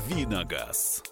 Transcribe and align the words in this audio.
«Давиногаз». 0.00 1.02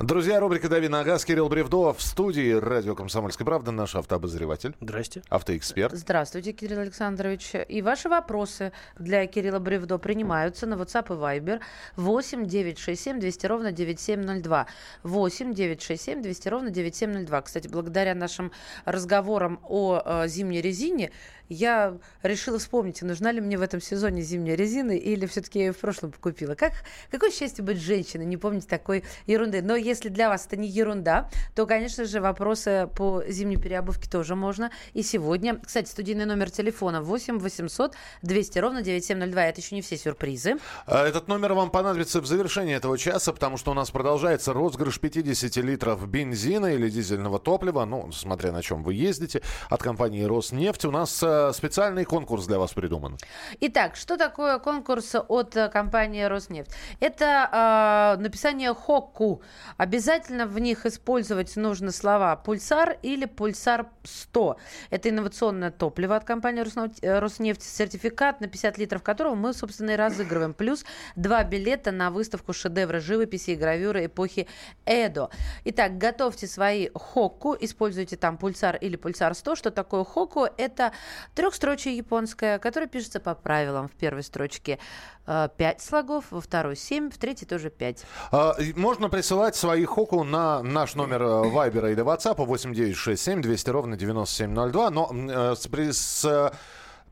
Друзья, 0.00 0.40
рубрика 0.40 0.68
«Дави 0.68 0.88
на 0.88 1.04
газ». 1.04 1.24
Кирилл 1.24 1.48
Бревдо 1.48 1.92
в 1.92 2.02
студии 2.02 2.52
радио 2.52 2.94
«Комсомольская 2.96 3.46
правда». 3.46 3.70
Наш 3.70 3.94
автообозреватель. 3.94 4.74
Здрасте. 4.80 5.22
Автоэксперт. 5.30 5.94
Здравствуйте, 5.94 6.52
Кирилл 6.52 6.80
Александрович. 6.80 7.52
И 7.68 7.80
ваши 7.80 8.08
вопросы 8.08 8.72
для 8.98 9.26
Кирилла 9.26 9.60
Бревдо 9.60 9.98
принимаются 9.98 10.66
на 10.66 10.74
WhatsApp 10.74 11.06
и 11.06 11.40
Viber 11.40 11.60
8 11.96 12.44
967 12.44 13.20
200 13.20 13.46
ровно 13.46 13.72
9702. 13.72 14.66
8 15.04 15.54
967 15.54 16.22
200 16.22 16.48
ровно 16.48 16.70
9702. 16.70 17.42
Кстати, 17.42 17.68
благодаря 17.68 18.14
нашим 18.14 18.52
разговорам 18.84 19.60
о 19.62 20.02
э, 20.04 20.28
зимней 20.28 20.60
резине, 20.60 21.12
я 21.48 21.98
решила 22.22 22.58
вспомнить, 22.58 23.02
нужна 23.02 23.32
ли 23.32 23.40
мне 23.40 23.58
в 23.58 23.62
этом 23.62 23.80
сезоне 23.80 24.22
зимняя 24.22 24.56
резина 24.56 24.92
или 24.92 25.26
все-таки 25.26 25.58
я 25.58 25.64
ее 25.66 25.72
в 25.72 25.78
прошлом 25.78 26.12
купила. 26.12 26.54
Как, 26.54 26.72
какое 27.10 27.30
счастье 27.30 27.62
быть 27.62 27.78
женщиной, 27.78 28.24
не 28.24 28.36
помнить 28.36 28.66
такой 28.66 29.04
ерунды. 29.26 29.62
Но 29.62 29.76
если 29.76 30.08
для 30.08 30.28
вас 30.28 30.46
это 30.46 30.56
не 30.56 30.68
ерунда, 30.68 31.28
то, 31.54 31.66
конечно 31.66 32.04
же, 32.04 32.20
вопросы 32.20 32.88
по 32.96 33.22
зимней 33.28 33.56
переобувке 33.56 34.08
тоже 34.08 34.34
можно. 34.34 34.70
И 34.92 35.02
сегодня, 35.02 35.60
кстати, 35.64 35.88
студийный 35.88 36.24
номер 36.24 36.50
телефона 36.50 37.02
8 37.02 37.38
800 37.38 37.94
200 38.22 38.58
ровно 38.58 38.82
9702. 38.82 39.44
Это 39.44 39.60
еще 39.60 39.74
не 39.74 39.82
все 39.82 39.96
сюрпризы. 39.96 40.56
А 40.86 41.06
Этот 41.06 41.28
номер 41.28 41.54
вам 41.54 41.70
понадобится 41.70 42.20
в 42.20 42.26
завершении 42.26 42.74
этого 42.74 42.96
часа, 42.98 43.32
потому 43.32 43.56
что 43.56 43.70
у 43.70 43.74
нас 43.74 43.90
продолжается 43.90 44.52
розыгрыш 44.52 44.98
50 45.00 45.56
литров 45.56 46.08
бензина 46.08 46.74
или 46.74 46.88
дизельного 46.88 47.38
топлива, 47.38 47.84
ну, 47.84 48.10
смотря 48.12 48.52
на 48.52 48.62
чем 48.62 48.82
вы 48.82 48.94
ездите, 48.94 49.42
от 49.68 49.82
компании 49.82 50.24
«Роснефть». 50.24 50.84
У 50.84 50.90
нас 50.90 51.22
э, 51.22 51.33
специальный 51.52 52.04
конкурс 52.04 52.46
для 52.46 52.58
вас 52.58 52.72
придуман. 52.72 53.16
Итак, 53.60 53.96
что 53.96 54.16
такое 54.16 54.58
конкурс 54.58 55.14
от 55.28 55.56
э, 55.56 55.68
компании 55.68 56.24
«Роснефть»? 56.24 56.70
Это 57.00 58.16
э, 58.18 58.22
написание 58.22 58.74
«хокку». 58.74 59.42
Обязательно 59.76 60.46
в 60.46 60.58
них 60.58 60.86
использовать 60.86 61.56
нужно 61.56 61.92
слова 61.92 62.36
«пульсар» 62.36 62.96
или 63.02 63.26
«пульсар-100». 63.26 64.56
Это 64.90 65.08
инновационное 65.08 65.70
топливо 65.70 66.16
от 66.16 66.24
компании 66.24 66.64
э, 67.02 67.18
«Роснефть», 67.18 67.62
сертификат 67.62 68.40
на 68.40 68.48
50 68.48 68.78
литров 68.78 69.02
которого 69.02 69.34
мы, 69.34 69.52
собственно, 69.52 69.92
и 69.92 69.96
разыгрываем. 69.96 70.54
Плюс 70.54 70.84
два 71.16 71.44
билета 71.44 71.92
на 71.92 72.10
выставку 72.10 72.52
шедевра 72.52 73.00
живописи 73.00 73.50
и 73.50 73.56
гравюры 73.56 74.06
эпохи 74.06 74.46
Эдо. 74.84 75.30
Итак, 75.64 75.98
готовьте 75.98 76.46
свои 76.46 76.88
хокку, 76.94 77.56
используйте 77.58 78.16
там 78.16 78.38
пульсар 78.38 78.76
или 78.76 78.96
пульсар 78.96 79.34
100. 79.34 79.56
Что 79.56 79.70
такое 79.70 80.04
хокку? 80.04 80.46
Это 80.56 80.92
трехстрочие 81.34 81.96
японское, 81.96 82.58
которое 82.58 82.86
пишется 82.86 83.20
по 83.20 83.34
правилам. 83.34 83.88
В 83.88 83.92
первой 83.92 84.22
строчке 84.22 84.78
5 85.26 85.80
слогов, 85.80 86.26
во 86.30 86.40
второй 86.40 86.76
7, 86.76 87.10
в 87.10 87.18
третьей 87.18 87.46
тоже 87.46 87.70
5. 87.70 88.04
А, 88.32 88.56
Можно 88.76 89.08
присылать 89.08 89.56
свои 89.56 89.84
хоку 89.84 90.22
на 90.24 90.62
наш 90.62 90.94
номер 90.94 91.22
э, 91.22 91.48
Вайбера 91.48 91.90
или 91.90 92.02
WhatsApp 92.02 92.44
8967 92.44 93.40
200 93.40 93.70
ровно 93.70 93.96
9702. 93.96 94.90
Но 94.90 95.10
э, 95.12 95.54
с, 95.92 96.24
э, 96.26 96.50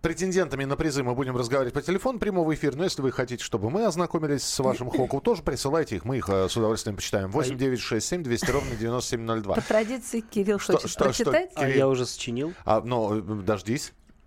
претендентами 0.03 0.65
на 0.65 0.77
призы 0.77 1.03
мы 1.03 1.15
будем 1.15 1.37
разговаривать 1.37 1.73
по 1.73 1.81
телефону 1.81 2.19
прямого 2.19 2.53
эфира. 2.53 2.77
Но 2.77 2.85
если 2.85 3.01
вы 3.01 3.13
хотите, 3.13 3.43
чтобы 3.43 3.71
мы 3.71 3.87
ознакомились 3.87 4.43
с 4.43 4.59
вашим 4.59 4.91
хоку, 4.91 5.21
тоже 5.21 5.43
присылайте 5.43 5.97
их. 5.97 6.05
Мы 6.05 6.19
их 6.19 6.29
э, 6.29 6.49
с 6.49 6.57
удовольствием 6.57 6.97
почитаем. 6.97 7.31
8967 7.31 8.23
200 8.25 8.51
ровно 8.51 8.75
9702. 8.77 9.55
По 9.55 9.61
традиции 9.63 10.21
Кирилл 10.21 10.59
Что- 10.59 10.75
хочет 10.75 10.91
что- 10.91 11.13
что- 11.13 11.25
прочитать. 11.31 11.53
А 11.55 11.69
я 11.69 11.89
уже 11.89 12.05
сочинил. 12.05 12.53
А, 12.65 12.81
ну, 12.85 13.17
э, 13.19 13.23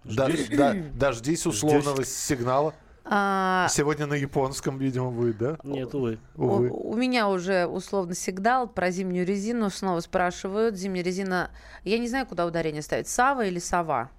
дождись. 0.06 0.50
Да- 0.50 0.74
да- 0.74 0.80
дождись 0.94 1.46
условного 1.46 2.04
сигнала. 2.06 2.74
А, 3.08 3.68
Сегодня 3.70 4.08
на 4.08 4.16
японском, 4.16 4.80
видимо, 4.80 5.12
будет, 5.12 5.38
да? 5.38 5.58
Нет, 5.64 5.94
увы. 5.94 6.18
Увы. 6.36 6.70
У, 6.70 6.92
у 6.92 6.96
меня 6.96 7.30
уже 7.30 7.68
условно 7.68 8.16
сигнал 8.16 8.68
про 8.68 8.90
зимнюю 8.90 9.28
резину. 9.28 9.70
Снова 9.70 10.00
спрашивают. 10.00 10.76
Зимняя 10.76 11.04
резина... 11.04 11.52
Я 11.84 12.00
не 12.00 12.08
знаю, 12.08 12.26
куда 12.26 12.48
ударение 12.48 12.82
ставить. 12.82 13.08
Сава 13.08 13.46
или 13.46 13.60
сова? 13.60 14.10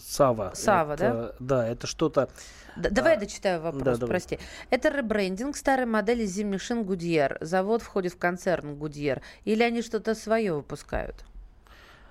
Сава. 0.00 0.50
Сава, 0.54 0.94
Это- 0.94 1.36
Да, 1.38 1.66
это 1.68 1.86
что-то... 1.86 2.28
Д- 2.76 2.90
давай 2.90 3.14
я 3.14 3.20
дочитаю 3.20 3.60
вопрос, 3.60 3.82
да, 3.84 3.94
давай. 3.96 4.08
прости. 4.08 4.38
Это 4.70 4.88
ребрендинг 4.88 5.56
старой 5.56 5.86
модели 5.86 6.24
зимних 6.26 6.60
шин 6.62 6.82
Гудьер. 6.84 7.38
Завод 7.40 7.82
входит 7.82 8.12
в 8.14 8.18
концерн 8.18 8.76
Гудьер. 8.76 9.22
Или 9.44 9.62
они 9.62 9.82
что-то 9.82 10.14
свое 10.16 10.54
выпускают? 10.54 11.24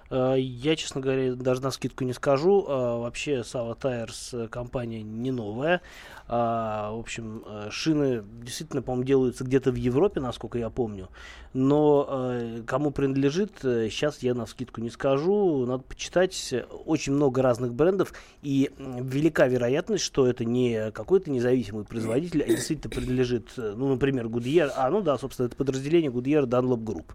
Э, 0.09 0.35
Я, 0.39 0.75
честно 0.75 1.01
говоря, 1.01 1.35
даже 1.35 1.61
на 1.61 1.71
скидку 1.71 2.03
не 2.03 2.13
скажу. 2.13 2.65
А, 2.67 2.97
Вообще, 2.97 3.43
Сава 3.43 3.77
Tires 3.79 4.45
э, 4.45 4.47
компания 4.47 5.01
не 5.03 5.31
новая. 5.31 5.81
В 6.27 6.99
общем, 6.99 7.43
э, 7.45 7.69
шины 7.71 8.21
действительно, 8.43 8.81
по-моему, 8.81 9.05
делаются 9.05 9.45
где-то 9.45 9.71
в 9.71 9.75
Европе, 9.75 10.19
насколько 10.19 10.57
я 10.57 10.69
помню. 10.69 11.07
Но 11.53 12.05
э, 12.09 12.63
кому 12.67 12.91
принадлежит, 12.91 13.51
сейчас 13.61 14.19
я 14.21 14.33
на 14.33 14.45
скидку 14.45 14.81
не 14.81 14.89
скажу. 14.89 15.65
Надо 15.65 15.83
почитать. 15.83 16.53
Очень 16.85 17.13
много 17.13 17.41
разных 17.41 17.73
брендов. 17.73 18.13
И 18.41 18.71
велика 18.77 19.47
вероятность, 19.47 20.03
что 20.03 20.27
это 20.27 20.43
не 20.43 20.91
какой-то 20.91 21.31
независимый 21.31 21.85
производитель, 21.85 22.43
а 22.43 22.47
действительно 22.47 22.89
принадлежит, 22.93 23.49
э, 23.57 23.73
ну, 23.75 23.87
например, 23.87 24.27
Goodyear. 24.27 24.71
А, 24.75 24.89
ну 24.89 25.01
да, 25.01 25.17
собственно, 25.17 25.47
это 25.47 25.55
подразделение 25.55 26.11
Goodyear 26.11 26.45
Dunlop 26.45 26.83
Group. 26.83 27.05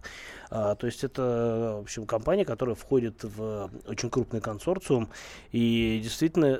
А, 0.55 0.75
то 0.75 0.85
есть 0.85 1.03
это, 1.03 1.77
в 1.79 1.81
общем, 1.81 2.05
компания, 2.05 2.45
которая 2.45 2.75
входит 2.75 3.23
в 3.23 3.71
очень 3.87 4.11
крупный 4.11 4.39
консорциум. 4.39 5.09
И 5.51 5.99
действительно, 6.03 6.59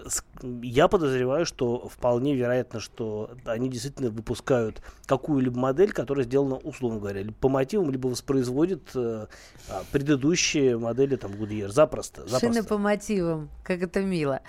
я 0.63 0.87
подозреваю, 0.87 1.45
что 1.45 1.87
вполне 1.89 2.33
вероятно, 2.33 2.79
что 2.79 3.29
они 3.45 3.69
действительно 3.69 4.09
выпускают 4.09 4.81
какую-либо 5.05 5.59
модель, 5.59 5.91
которая 5.91 6.25
сделана, 6.25 6.55
условно 6.55 6.99
говоря, 6.99 7.21
либо 7.21 7.35
по 7.35 7.49
мотивам, 7.49 7.91
либо 7.91 8.07
воспроизводит 8.07 8.89
э, 8.95 9.27
а, 9.69 9.83
предыдущие 9.91 10.75
модели 10.79 11.15
там 11.15 11.33
Goodyear. 11.33 11.67
Запросто. 11.67 12.21
запросто. 12.27 12.47
Шины 12.47 12.63
по 12.63 12.79
мотивам. 12.79 13.51
Как 13.63 13.83
это 13.83 14.01
мило. 14.01 14.41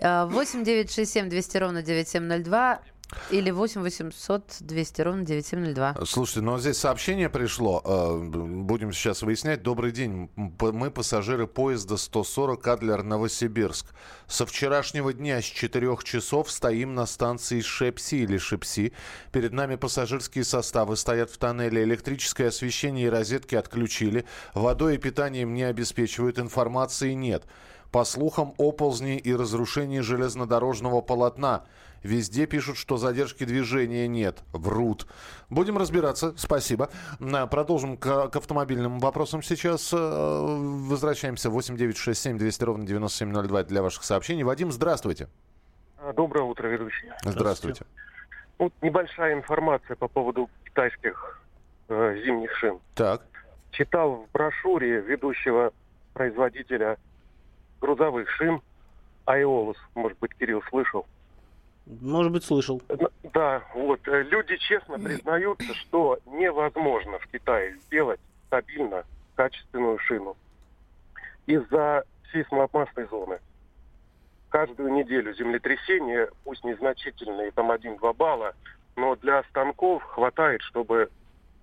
А, 0.00 0.26
8 0.26 0.62
967 0.62 1.28
200 1.28 1.56
ровно 1.56 1.82
9702 1.82 2.80
или 3.30 3.50
8 3.50 3.80
800 3.82 4.56
200 4.60 5.02
ровно 5.02 5.22
9702. 5.24 5.96
Слушайте, 6.06 6.40
ну 6.40 6.54
а 6.54 6.58
здесь 6.58 6.78
сообщение 6.78 7.28
пришло. 7.28 7.82
э, 7.84 8.18
Будем 8.18 8.92
сейчас 8.92 9.22
выяснять. 9.22 9.62
Добрый 9.62 9.92
день. 9.92 10.30
Мы 10.36 10.90
пассажиры 10.90 11.46
поезда 11.46 11.96
140 11.96 12.66
Адлер-Новосибирск. 12.66 13.86
Со 14.26 14.46
вчерашнего 14.46 15.12
дня 15.12 15.40
с 15.40 15.44
4 15.44 15.96
часов 16.04 16.50
стоим 16.50 16.94
на 16.94 17.06
станции 17.06 17.60
Шепси 17.60 18.16
или 18.16 18.38
Шепси. 18.38 18.92
Перед 19.32 19.52
нами 19.52 19.76
пассажирские 19.76 20.44
составы 20.44 20.96
стоят 20.96 21.30
в 21.30 21.38
тоннеле. 21.38 21.82
Электрическое 21.84 22.48
освещение 22.48 23.06
и 23.06 23.10
розетки 23.10 23.54
отключили. 23.54 24.24
Водой 24.54 24.94
и 24.94 24.98
питанием 24.98 25.54
не 25.54 25.64
обеспечивают. 25.64 26.38
Информации 26.38 27.12
нет. 27.12 27.44
По 27.90 28.04
слухам, 28.04 28.54
оползни 28.56 29.18
и 29.18 29.34
разрушение 29.34 30.00
железнодорожного 30.02 31.02
полотна. 31.02 31.64
Везде 32.02 32.46
пишут, 32.46 32.76
что 32.76 32.96
задержки 32.96 33.44
движения 33.44 34.08
нет. 34.08 34.42
Врут. 34.52 35.06
Будем 35.50 35.78
разбираться. 35.78 36.34
Спасибо. 36.36 36.90
На, 37.18 37.46
Продолжим 37.46 37.96
к, 37.96 38.28
к 38.28 38.36
автомобильным 38.36 38.98
вопросам 38.98 39.42
сейчас. 39.42 39.92
Э, 39.92 39.96
Возвращаемся. 39.98 41.50
8 41.50 41.76
9 41.76 41.96
6 41.96 42.20
7 42.20 42.38
200 42.38 42.64
ровно 42.64 42.86
9702 42.86 43.64
для 43.64 43.82
ваших 43.82 44.04
сообщений. 44.04 44.42
Вадим, 44.42 44.72
здравствуйте. 44.72 45.28
А, 45.98 46.12
Доброе 46.12 46.42
утро, 46.44 46.68
ведущий. 46.68 47.08
Здравствуйте. 47.24 47.84
Вот 48.58 48.72
небольшая 48.82 49.34
информация 49.34 49.96
по 49.96 50.08
поводу 50.08 50.50
китайских 50.64 51.40
э, 51.88 52.16
зимних 52.24 52.54
шин. 52.56 52.78
Так. 52.94 53.22
Читал 53.70 54.26
в 54.26 54.32
брошюре 54.32 55.00
ведущего 55.00 55.72
производителя 56.12 56.98
грузовых 57.80 58.28
шин 58.30 58.60
Айолус, 59.24 59.76
может 59.94 60.18
быть, 60.18 60.34
Кирилл 60.34 60.62
слышал. 60.68 61.06
Может 61.86 62.32
быть, 62.32 62.44
слышал. 62.44 62.80
Н- 62.88 63.08
Да, 63.32 63.62
вот. 63.74 64.06
э, 64.08 64.22
Люди 64.24 64.56
честно 64.58 64.98
признаются, 64.98 65.74
что 65.74 66.18
невозможно 66.26 67.18
в 67.18 67.26
Китае 67.28 67.76
сделать 67.86 68.20
стабильно 68.46 69.04
качественную 69.34 69.98
шину 69.98 70.36
из-за 71.46 72.04
сейсмоопасной 72.32 73.06
зоны. 73.08 73.38
Каждую 74.50 74.92
неделю 74.92 75.34
землетрясения, 75.34 76.28
пусть 76.44 76.62
незначительные, 76.62 77.50
там 77.52 77.70
1-2 77.72 78.12
балла, 78.14 78.54
но 78.96 79.16
для 79.16 79.42
станков 79.44 80.02
хватает, 80.04 80.60
чтобы 80.62 81.08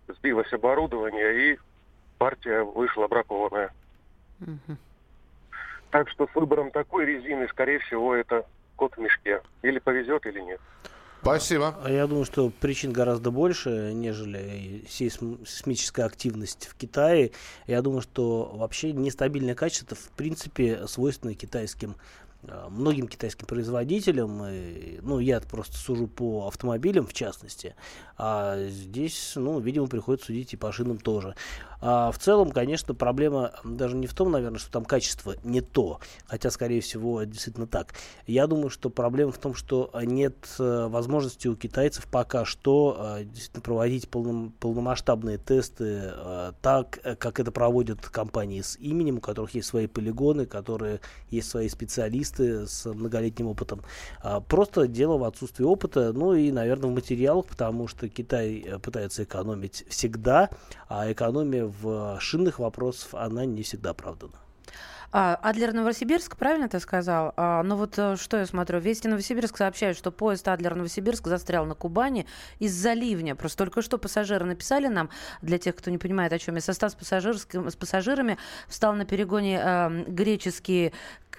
сбилось 0.08 0.52
оборудование 0.52 1.54
и 1.54 1.60
партия 2.18 2.64
вышла 2.64 3.08
бракованная. 3.08 3.72
Мгм. 4.40 4.78
Так 5.92 6.10
что 6.10 6.28
с 6.28 6.36
выбором 6.36 6.72
такой 6.72 7.06
резины, 7.06 7.48
скорее 7.50 7.80
всего, 7.80 8.16
это 8.16 8.46
кот 8.80 8.96
в 8.96 9.00
мешке. 9.00 9.42
Или 9.62 9.80
повезет, 9.80 10.26
или 10.26 10.40
нет. 10.40 10.60
Спасибо. 11.22 11.76
А 11.84 11.92
Я 11.92 12.08
думаю, 12.08 12.24
что 12.24 12.50
причин 12.50 12.94
гораздо 12.94 13.30
больше, 13.30 13.92
нежели 13.94 14.86
сейсм- 14.88 15.46
сейсмическая 15.46 16.06
активность 16.06 16.68
в 16.68 16.76
Китае. 16.76 17.32
Я 17.68 17.82
думаю, 17.82 18.02
что 18.02 18.54
вообще 18.56 18.94
нестабильное 18.94 19.54
качество, 19.54 19.98
в 19.98 20.10
принципе, 20.12 20.88
свойственно 20.88 21.36
китайским 21.36 21.96
а, 22.48 22.70
многим 22.70 23.10
китайским 23.10 23.48
производителям. 23.48 24.46
И, 24.46 25.00
ну, 25.02 25.20
я 25.20 25.42
просто 25.42 25.76
сужу 25.76 26.08
по 26.08 26.48
автомобилям, 26.48 27.06
в 27.06 27.14
частности. 27.14 27.76
А 28.18 28.64
здесь, 28.70 29.34
ну, 29.36 29.60
видимо, 29.60 29.88
приходится 29.88 30.28
судить 30.28 30.54
и 30.54 30.58
по 30.58 30.72
шинам 30.72 31.00
тоже. 31.00 31.36
А 31.82 32.12
в 32.12 32.20
целом, 32.20 32.52
конечно, 32.52 32.94
проблема 32.94 33.54
даже 33.64 33.96
не 33.96 34.08
в 34.08 34.14
том, 34.14 34.32
наверное, 34.32 34.60
что 34.60 34.72
там 34.72 34.84
качество 34.84 35.36
не 35.44 35.62
то, 35.62 36.00
хотя, 36.28 36.52
скорее 36.52 36.82
всего, 36.82 37.24
действительно 37.24 37.68
так. 37.68 37.94
Я 38.28 38.48
думаю, 38.48 38.70
что 38.70 38.90
проблема 38.90 39.32
в 39.32 39.38
том, 39.38 39.56
что 39.56 39.90
нет 40.04 40.36
э, 40.60 40.88
возможности 40.88 41.48
у 41.48 41.56
китайцев 41.56 42.06
пока 42.08 42.44
что 42.44 43.18
э, 43.20 43.24
действительно 43.24 43.62
проводить 43.62 44.10
полном, 44.10 44.52
полномасштабные 44.60 45.38
тесты 45.38 46.12
э, 46.14 46.52
так, 46.62 47.00
как 47.18 47.40
это 47.40 47.52
проводят 47.52 48.06
компании 48.08 48.62
с 48.62 48.78
именем, 48.78 49.18
у 49.18 49.22
которых 49.22 49.54
есть 49.56 49.68
свои 49.68 49.88
полигоны, 49.88 50.46
которые 50.46 51.00
есть 51.30 51.50
свои 51.50 51.70
специалисты 51.70 52.68
с 52.68 52.86
многолетним 52.92 53.48
опытом. 53.48 53.82
А 54.22 54.42
просто 54.42 54.88
дело 54.88 55.18
в 55.18 55.24
отсутствии 55.24 55.64
опыта, 55.64 56.12
ну 56.12 56.34
и, 56.34 56.52
наверное, 56.52 56.90
в 56.90 56.94
материалах, 56.94 57.46
потому 57.46 57.88
что 57.88 58.10
Китай 58.10 58.66
пытается 58.82 59.24
экономить 59.24 59.86
всегда, 59.88 60.50
а 60.90 61.10
экономия 61.12 61.69
в 61.70 62.20
шинных 62.20 62.60
вопросах, 62.60 63.14
она 63.14 63.46
не 63.46 63.64
всегда 63.64 63.92
оправдана. 63.92 64.40
А, 65.12 65.40
Адлер 65.42 65.74
Новосибирск, 65.74 66.38
правильно 66.38 66.70
ты 66.70 66.80
сказал? 66.80 67.34
А, 67.36 67.64
ну 67.64 67.76
вот 67.76 67.98
э, 67.98 68.16
что 68.16 68.38
я 68.38 68.46
смотрю, 68.46 68.80
Вести 68.80 69.08
Новосибирск 69.08 69.58
сообщают, 69.58 69.98
что 69.98 70.12
поезд 70.12 70.48
Адлер 70.48 70.76
Новосибирск 70.76 71.26
застрял 71.26 71.66
на 71.66 71.74
Кубани 71.74 72.28
из-за 72.60 72.94
ливня. 72.94 73.36
Просто 73.36 73.66
только 73.66 73.82
что 73.82 73.98
пассажиры 73.98 74.46
написали 74.46 74.88
нам, 74.88 75.10
для 75.42 75.58
тех, 75.58 75.76
кто 75.76 75.90
не 75.90 75.98
понимает, 75.98 76.32
о 76.32 76.38
чем 76.38 76.56
я, 76.56 76.62
состав 76.62 76.92
с, 76.92 76.98
с 77.02 77.76
пассажирами 77.76 78.38
встал 78.68 78.94
на 78.94 79.06
перегоне 79.06 79.60
э, 79.64 80.04
греческие 80.08 80.94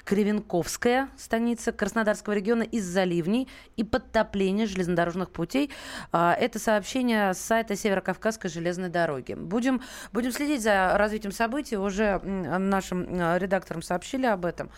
Кривенковская 0.04 1.08
станица 1.16 1.72
Краснодарского 1.72 2.34
региона 2.34 2.62
из-за 2.62 3.04
ливней 3.04 3.48
и 3.76 3.84
подтопления 3.84 4.66
железнодорожных 4.66 5.30
путей. 5.30 5.70
А, 6.12 6.34
это 6.34 6.58
сообщение 6.58 7.34
с 7.34 7.38
сайта 7.38 7.76
Северо-Кавказской 7.76 8.48
железной 8.48 8.88
дороги. 8.88 9.34
Будем, 9.34 9.82
будем 10.12 10.32
следить 10.32 10.62
за 10.62 10.96
развитием 10.96 11.32
событий. 11.32 11.76
Уже 11.76 12.18
нашим 12.20 13.04
редакторам 13.36 13.82
сообщили 13.82 14.26
об 14.26 14.44
этом. 14.44 14.70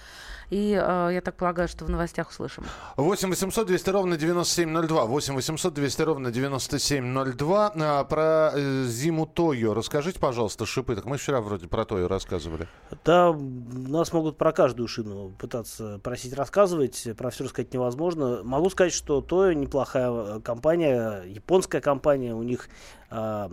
И 0.52 0.78
э, 0.78 1.10
я 1.14 1.22
так 1.22 1.36
полагаю, 1.36 1.66
что 1.66 1.86
в 1.86 1.88
новостях 1.88 2.28
услышим. 2.28 2.64
8 2.98 3.30
800 3.30 3.66
200 3.66 3.88
ровно 3.88 4.18
9702. 4.18 5.06
8 5.06 5.34
800 5.34 5.72
200 5.72 6.02
ровно 6.02 6.30
9702. 6.30 7.72
А, 7.74 8.04
про 8.04 8.50
э, 8.54 8.84
зиму 8.84 9.24
Тойо. 9.24 9.72
Расскажите, 9.72 10.20
пожалуйста, 10.20 10.66
шипы. 10.66 10.94
Так 10.94 11.06
мы 11.06 11.16
вчера 11.16 11.40
вроде 11.40 11.68
про 11.68 11.86
Тойо 11.86 12.06
рассказывали. 12.06 12.68
Да, 13.02 13.32
нас 13.32 14.12
могут 14.12 14.36
про 14.36 14.52
каждую 14.52 14.88
шину 14.88 15.30
пытаться 15.38 15.98
просить 16.02 16.34
рассказывать. 16.34 17.08
Про 17.16 17.30
все 17.30 17.44
рассказать 17.44 17.72
невозможно. 17.72 18.42
Могу 18.44 18.68
сказать, 18.68 18.92
что 18.92 19.22
Тойо 19.22 19.54
неплохая 19.54 20.10
э, 20.10 20.40
компания, 20.40 21.22
японская 21.22 21.80
компания. 21.80 22.34
У 22.34 22.42
них 22.42 22.68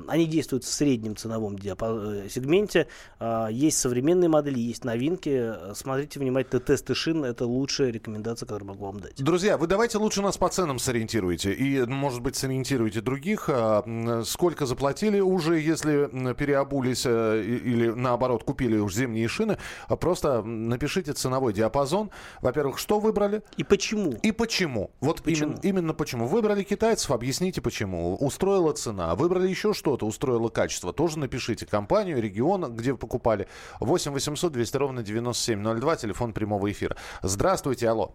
они 0.08 0.26
действуют 0.26 0.64
в 0.64 0.70
среднем 0.70 1.16
ценовом 1.16 1.56
э, 1.56 2.28
сегменте. 2.30 2.88
А, 3.20 3.48
есть 3.48 3.78
современные 3.80 4.30
модели, 4.30 4.60
есть 4.60 4.86
новинки. 4.86 5.54
Смотрите 5.74 6.20
внимательно 6.20 6.62
тесты 6.62 6.96
шин. 6.96 7.26
Это 7.26 7.46
лучшая 7.46 7.92
рекомендация, 7.92 8.46
которую 8.46 8.70
могу 8.70 8.86
вам 8.86 9.00
дать. 9.00 9.22
Друзья, 9.22 9.58
вы 9.58 9.68
давайте 9.68 9.98
лучше 9.98 10.22
нас 10.22 10.38
по 10.38 10.50
ценам 10.50 10.80
сориентируйте. 10.80 11.54
И, 11.54 11.86
может 11.86 12.22
быть, 12.22 12.36
сориентируйте 12.36 13.02
других. 13.02 13.50
А, 13.50 14.24
сколько 14.26 14.66
заплатили 14.66 15.20
уже, 15.20 15.60
если 15.60 16.10
переобулись 16.34 17.04
э, 17.06 17.44
или, 17.44 17.90
наоборот, 17.90 18.44
купили 18.44 18.78
уж 18.78 18.94
зимние 18.94 19.28
шины. 19.28 19.58
Просто 19.88 20.42
напишите 20.42 21.14
ценовой 21.14 21.54
диапазон. 21.54 22.12
Во-первых, 22.42 22.80
что 22.80 23.00
выбрали? 23.00 23.44
И 23.58 23.64
почему? 23.64 24.14
И 24.24 24.32
почему. 24.32 24.92
Вот 25.02 25.22
почему? 25.22 25.52
Именно, 25.52 25.60
именно 25.64 25.94
почему. 25.94 26.28
Выбрали 26.28 26.64
китайцев, 26.64 27.12
объясните 27.12 27.62
почему. 27.62 28.16
Устроила 28.16 28.74
цена. 28.74 29.16
Выбрали 29.16 29.49
еще 29.50 29.74
что-то 29.74 30.06
устроило 30.06 30.50
качество, 30.50 30.94
тоже 30.94 31.20
напишите 31.20 31.66
компанию, 31.66 32.22
регион, 32.22 32.76
где 32.76 32.96
покупали. 32.96 33.48
8 33.80 34.12
800 34.12 34.52
200 34.52 34.78
ровно 34.78 35.04
9702, 35.04 35.96
телефон 35.98 36.34
прямого 36.34 36.72
эфира. 36.72 36.96
Здравствуйте, 37.22 37.90
алло. 37.90 38.14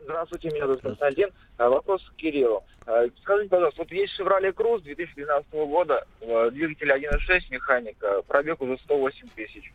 Здравствуйте, 0.00 0.50
меня 0.50 0.66
зовут 0.66 0.82
Константин. 0.82 1.30
А, 1.56 1.70
вопрос 1.70 2.02
к 2.02 2.16
Кириллу. 2.16 2.62
А, 2.86 3.04
скажите, 3.22 3.48
пожалуйста, 3.48 3.82
вот 3.82 3.92
есть 3.92 4.20
Chevrolet 4.20 4.52
Cruze 4.52 4.82
2012 4.82 5.50
года, 5.52 6.06
двигатель 6.20 6.90
1.6, 6.90 7.40
механика, 7.50 8.22
пробег 8.28 8.60
уже 8.60 8.76
108 8.84 9.28
тысяч. 9.34 9.72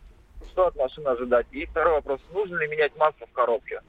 Что 0.52 0.68
от 0.68 0.76
машины 0.76 1.08
ожидать? 1.08 1.46
И 1.50 1.66
второй 1.66 1.94
вопрос, 1.94 2.20
нужно 2.32 2.56
ли 2.56 2.68
менять 2.68 2.96
масло 2.96 3.26
в 3.26 3.32
коробке? 3.32 3.80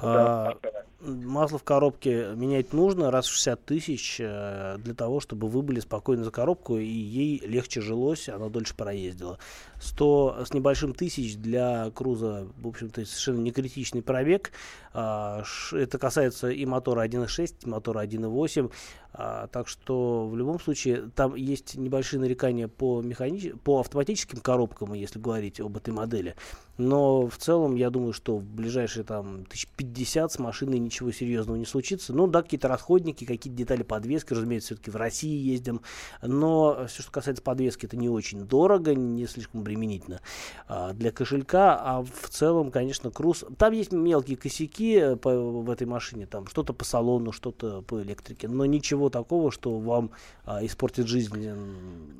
А, 0.00 0.56
масло 1.00 1.58
в 1.58 1.64
коробке 1.64 2.28
менять 2.34 2.72
нужно 2.72 3.10
раз 3.10 3.26
в 3.26 3.32
60 3.32 3.64
тысяч 3.64 4.16
э, 4.20 4.76
для 4.78 4.94
того, 4.94 5.20
чтобы 5.20 5.48
вы 5.48 5.62
были 5.62 5.80
спокойны 5.80 6.24
за 6.24 6.30
коробку 6.30 6.78
и 6.78 6.86
ей 6.86 7.40
легче 7.40 7.80
жилось, 7.80 8.28
она 8.28 8.48
дольше 8.48 8.74
проездила. 8.74 9.38
100 9.80 10.44
с 10.46 10.54
небольшим 10.54 10.94
тысяч 10.94 11.36
для 11.36 11.90
круза, 11.90 12.48
в 12.56 12.66
общем-то, 12.66 13.04
совершенно 13.04 13.40
не 13.40 13.50
критичный 13.50 14.02
пробег. 14.02 14.52
А, 14.92 15.44
это 15.72 15.98
касается 15.98 16.48
и 16.48 16.64
мотора 16.66 17.06
1.6, 17.06 17.54
и 17.64 17.68
мотора 17.68 18.04
1.8. 18.04 18.70
А, 19.12 19.46
так 19.48 19.68
что 19.68 20.28
в 20.28 20.36
любом 20.36 20.60
случае 20.60 21.10
там 21.14 21.34
есть 21.34 21.76
небольшие 21.76 22.20
нарекания 22.20 22.68
по, 22.68 23.00
механи... 23.00 23.52
по 23.64 23.80
автоматическим 23.80 24.40
коробкам, 24.40 24.92
если 24.92 25.18
говорить 25.18 25.60
об 25.60 25.76
этой 25.76 25.94
модели. 25.94 26.36
Но 26.76 27.26
в 27.26 27.36
целом 27.38 27.74
я 27.74 27.90
думаю, 27.90 28.12
что 28.12 28.36
в 28.36 28.44
ближайшие 28.44 29.04
там 29.04 29.42
1050 29.46 30.32
с 30.32 30.38
машиной 30.38 30.78
ничего 30.78 31.10
серьезного 31.10 31.56
не 31.56 31.64
случится. 31.64 32.12
Ну 32.12 32.26
да, 32.26 32.42
какие-то 32.42 32.68
расходники, 32.68 33.24
какие-то 33.24 33.58
детали 33.58 33.82
подвески, 33.82 34.34
разумеется, 34.34 34.68
все-таки 34.68 34.90
в 34.90 34.96
России 34.96 35.50
ездим. 35.50 35.80
Но 36.22 36.86
все, 36.86 37.02
что 37.02 37.10
касается 37.10 37.42
подвески, 37.42 37.86
это 37.86 37.96
не 37.96 38.08
очень 38.08 38.46
дорого, 38.46 38.94
не 38.94 39.26
слишком 39.26 39.64
обременительно 39.68 40.20
а, 40.66 40.92
для 40.92 41.12
кошелька. 41.12 41.78
А 41.80 42.02
в 42.02 42.28
целом, 42.28 42.70
конечно, 42.70 43.10
круз... 43.10 43.44
Там 43.58 43.72
есть 43.72 43.92
мелкие 43.92 44.36
косяки 44.36 45.16
по, 45.16 45.30
в 45.30 45.70
этой 45.70 45.86
машине. 45.86 46.26
Там 46.26 46.46
что-то 46.46 46.72
по 46.72 46.84
салону, 46.84 47.32
что-то 47.32 47.82
по 47.82 48.02
электрике. 48.02 48.48
Но 48.48 48.64
ничего 48.64 48.88
ничего 48.88 49.10
такого, 49.10 49.52
что 49.52 49.78
вам 49.78 50.10
а, 50.44 50.64
испортит 50.64 51.06
жизнь 51.06 51.48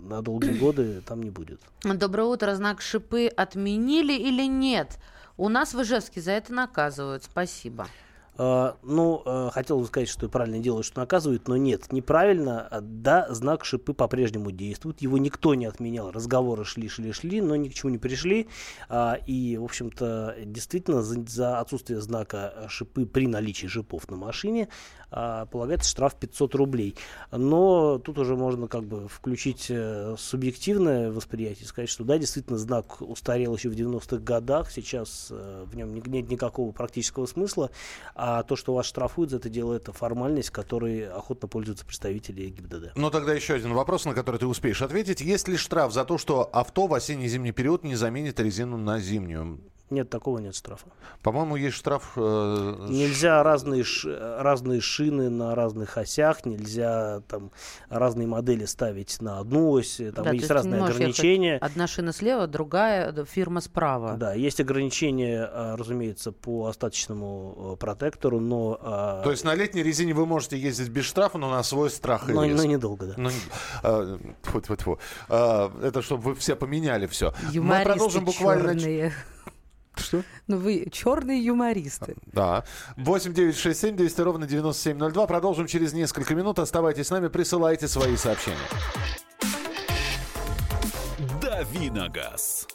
на 0.08 0.22
долгие 0.22 0.58
годы, 0.60 1.02
там 1.06 1.22
не 1.22 1.30
будет. 1.30 1.60
Доброе 1.82 2.24
утро. 2.24 2.54
Знак 2.54 2.80
шипы 2.80 3.26
отменили 3.26 4.12
или 4.12 4.46
нет? 4.46 4.98
У 5.36 5.48
нас 5.48 5.72
в 5.72 5.82
Ижевске 5.82 6.20
за 6.20 6.32
это 6.32 6.52
наказывают. 6.52 7.24
Спасибо. 7.24 7.86
Uh, 8.38 8.76
ну, 8.84 9.20
uh, 9.24 9.50
хотел 9.50 9.80
бы 9.80 9.86
сказать, 9.86 10.08
что 10.08 10.28
правильно 10.28 10.60
делают, 10.60 10.86
что 10.86 11.00
наказывают, 11.00 11.48
но 11.48 11.56
нет, 11.56 11.90
неправильно. 11.92 12.68
Да, 12.80 13.26
знак 13.30 13.64
шипы 13.64 13.94
по-прежнему 13.94 14.52
действует. 14.52 15.02
Его 15.02 15.18
никто 15.18 15.56
не 15.56 15.66
отменял. 15.66 16.12
Разговоры 16.12 16.64
шли, 16.64 16.88
шли, 16.88 17.10
шли, 17.12 17.40
но 17.40 17.56
ни 17.56 17.68
к 17.68 17.74
чему 17.74 17.90
не 17.90 17.98
пришли. 17.98 18.48
И, 19.26 19.58
в 19.60 19.64
общем-то, 19.64 20.36
действительно, 20.44 21.02
за, 21.02 21.58
отсутствие 21.58 22.00
знака 22.00 22.66
шипы 22.68 23.06
при 23.06 23.26
наличии 23.26 23.66
шипов 23.66 24.08
на 24.08 24.16
машине 24.16 24.68
полагается 25.10 25.90
штраф 25.90 26.14
500 26.16 26.54
рублей. 26.54 26.96
Но 27.30 27.98
тут 27.98 28.18
уже 28.18 28.36
можно 28.36 28.68
как 28.68 28.84
бы 28.84 29.08
включить 29.08 29.66
э, 29.70 30.14
субъективное 30.18 31.10
восприятие 31.10 31.66
сказать, 31.66 31.88
что 31.88 32.04
да, 32.04 32.18
действительно 32.18 32.58
знак 32.58 33.00
устарел 33.00 33.56
еще 33.56 33.70
в 33.70 33.74
90-х 33.74 34.18
годах, 34.18 34.70
сейчас 34.70 35.28
э, 35.30 35.64
в 35.66 35.76
нем 35.76 35.94
нет 35.94 36.30
никакого 36.30 36.72
практического 36.72 37.26
смысла, 37.26 37.70
а 38.14 38.42
то, 38.42 38.56
что 38.56 38.74
вас 38.74 38.86
штрафуют 38.86 39.30
за 39.30 39.36
это 39.36 39.48
дело, 39.48 39.74
это 39.74 39.92
формальность, 39.92 40.50
которой 40.50 41.08
охотно 41.08 41.48
пользуются 41.48 41.86
представители 41.86 42.48
ГИБДД. 42.48 42.92
Ну 42.96 43.10
тогда 43.10 43.32
еще 43.34 43.54
один 43.54 43.72
вопрос, 43.72 44.04
на 44.04 44.14
который 44.14 44.38
ты 44.38 44.46
успеешь 44.46 44.82
ответить. 44.82 45.20
Есть 45.20 45.48
ли 45.48 45.56
штраф 45.56 45.92
за 45.92 46.04
то, 46.04 46.18
что 46.18 46.48
авто 46.52 46.86
в 46.86 46.94
осенне-зимний 46.94 47.52
период 47.52 47.84
не 47.84 47.94
заменит 47.94 48.40
резину 48.40 48.76
на 48.76 48.98
зимнюю? 48.98 49.60
Нет, 49.90 50.10
такого 50.10 50.38
нет 50.38 50.54
штрафа. 50.54 50.86
По-моему, 51.22 51.56
есть 51.56 51.76
штраф... 51.76 52.12
Э, 52.16 52.86
нельзя 52.88 53.42
разные, 53.42 53.84
разные 54.38 54.80
шины 54.80 55.30
на 55.30 55.54
разных 55.54 55.96
осях, 55.96 56.44
нельзя 56.44 57.22
там 57.28 57.50
разные 57.88 58.26
модели 58.26 58.66
ставить 58.66 59.20
на 59.22 59.38
одну 59.38 59.70
ось, 59.70 60.00
там 60.14 60.24
да, 60.24 60.32
есть 60.32 60.50
разные 60.50 60.82
ограничения. 60.82 61.56
Одна 61.58 61.86
шина 61.86 62.12
слева, 62.12 62.46
другая 62.46 63.12
фирма 63.24 63.60
справа. 63.60 64.14
Да, 64.18 64.34
есть 64.34 64.60
ограничения, 64.60 65.48
а, 65.50 65.76
разумеется, 65.76 66.32
по 66.32 66.66
остаточному 66.66 67.74
э, 67.74 67.76
протектору, 67.76 68.40
но... 68.40 68.78
А, 68.82 69.22
То 69.22 69.30
есть 69.30 69.44
на 69.44 69.54
летней 69.54 69.82
резине 69.82 70.12
вы 70.12 70.26
можете 70.26 70.58
ездить 70.58 70.88
без 70.90 71.04
штрафа, 71.04 71.38
но 71.38 71.50
на 71.50 71.62
свой 71.62 71.90
страх 71.90 72.28
и 72.28 72.32
но, 72.32 72.44
риск. 72.44 72.56
Но 72.56 72.64
недолго, 72.64 73.06
да. 73.06 73.14
Но, 73.16 73.30
а, 73.82 74.18
тьфу, 74.42 74.60
тьфу, 74.60 74.76
тьфу. 74.76 74.98
Это 75.28 76.02
чтобы 76.02 76.22
вы 76.22 76.34
все 76.34 76.56
поменяли 76.56 77.06
все. 77.06 77.32
Юмористы 77.52 77.62
Мы 77.62 77.84
продолжим 77.84 78.24
буквально... 78.24 78.74
Черные. 78.74 79.12
Что? 80.02 80.22
Ну, 80.46 80.58
вы 80.58 80.86
черные 80.90 81.44
юмористы. 81.44 82.16
Да. 82.32 82.64
8 82.96 83.34
9 83.34 83.56
6 83.56 83.80
7 83.80 83.96
200 83.96 84.20
ровно 84.20 84.46
9702. 84.46 85.26
Продолжим 85.26 85.66
через 85.66 85.92
несколько 85.92 86.34
минут. 86.34 86.58
Оставайтесь 86.58 87.06
с 87.06 87.10
нами, 87.10 87.28
присылайте 87.28 87.88
свои 87.88 88.16
сообщения. 88.16 88.56
Давиногаз. 91.40 92.66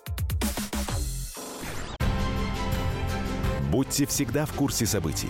Будьте 3.71 4.05
всегда 4.05 4.45
в 4.45 4.53
курсе 4.53 4.85
событий. 4.85 5.29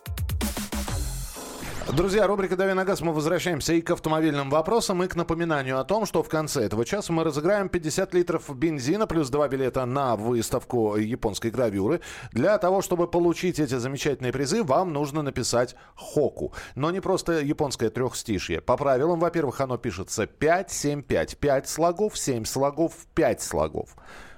Друзья, 1.89 2.27
рубрика 2.27 2.55
«Дави 2.55 2.73
на 2.73 2.85
газ» 2.85 3.01
мы 3.01 3.11
возвращаемся 3.11 3.73
и 3.73 3.81
к 3.81 3.89
автомобильным 3.89 4.51
вопросам, 4.51 5.03
и 5.03 5.07
к 5.07 5.15
напоминанию 5.15 5.79
о 5.79 5.83
том, 5.83 6.05
что 6.05 6.21
в 6.21 6.29
конце 6.29 6.61
этого 6.61 6.85
часа 6.85 7.11
мы 7.11 7.23
разыграем 7.23 7.69
50 7.69 8.13
литров 8.13 8.55
бензина 8.55 9.07
плюс 9.07 9.29
два 9.29 9.47
билета 9.47 9.83
на 9.85 10.15
выставку 10.15 10.95
японской 10.95 11.49
гравюры. 11.49 11.99
Для 12.31 12.57
того, 12.59 12.83
чтобы 12.83 13.07
получить 13.07 13.59
эти 13.59 13.75
замечательные 13.75 14.31
призы, 14.31 14.63
вам 14.63 14.93
нужно 14.93 15.23
написать 15.23 15.75
«Хоку». 15.95 16.53
Но 16.75 16.91
не 16.91 17.01
просто 17.01 17.39
японское 17.39 17.89
трехстишье. 17.89 18.61
По 18.61 18.77
правилам, 18.77 19.19
во-первых, 19.19 19.59
оно 19.59 19.77
пишется 19.77 20.27
5, 20.27 20.71
7, 20.71 21.01
5. 21.01 21.37
5 21.37 21.67
слогов, 21.67 22.17
7 22.17 22.45
слогов, 22.45 22.93
5 23.15 23.41
слогов. 23.41 23.95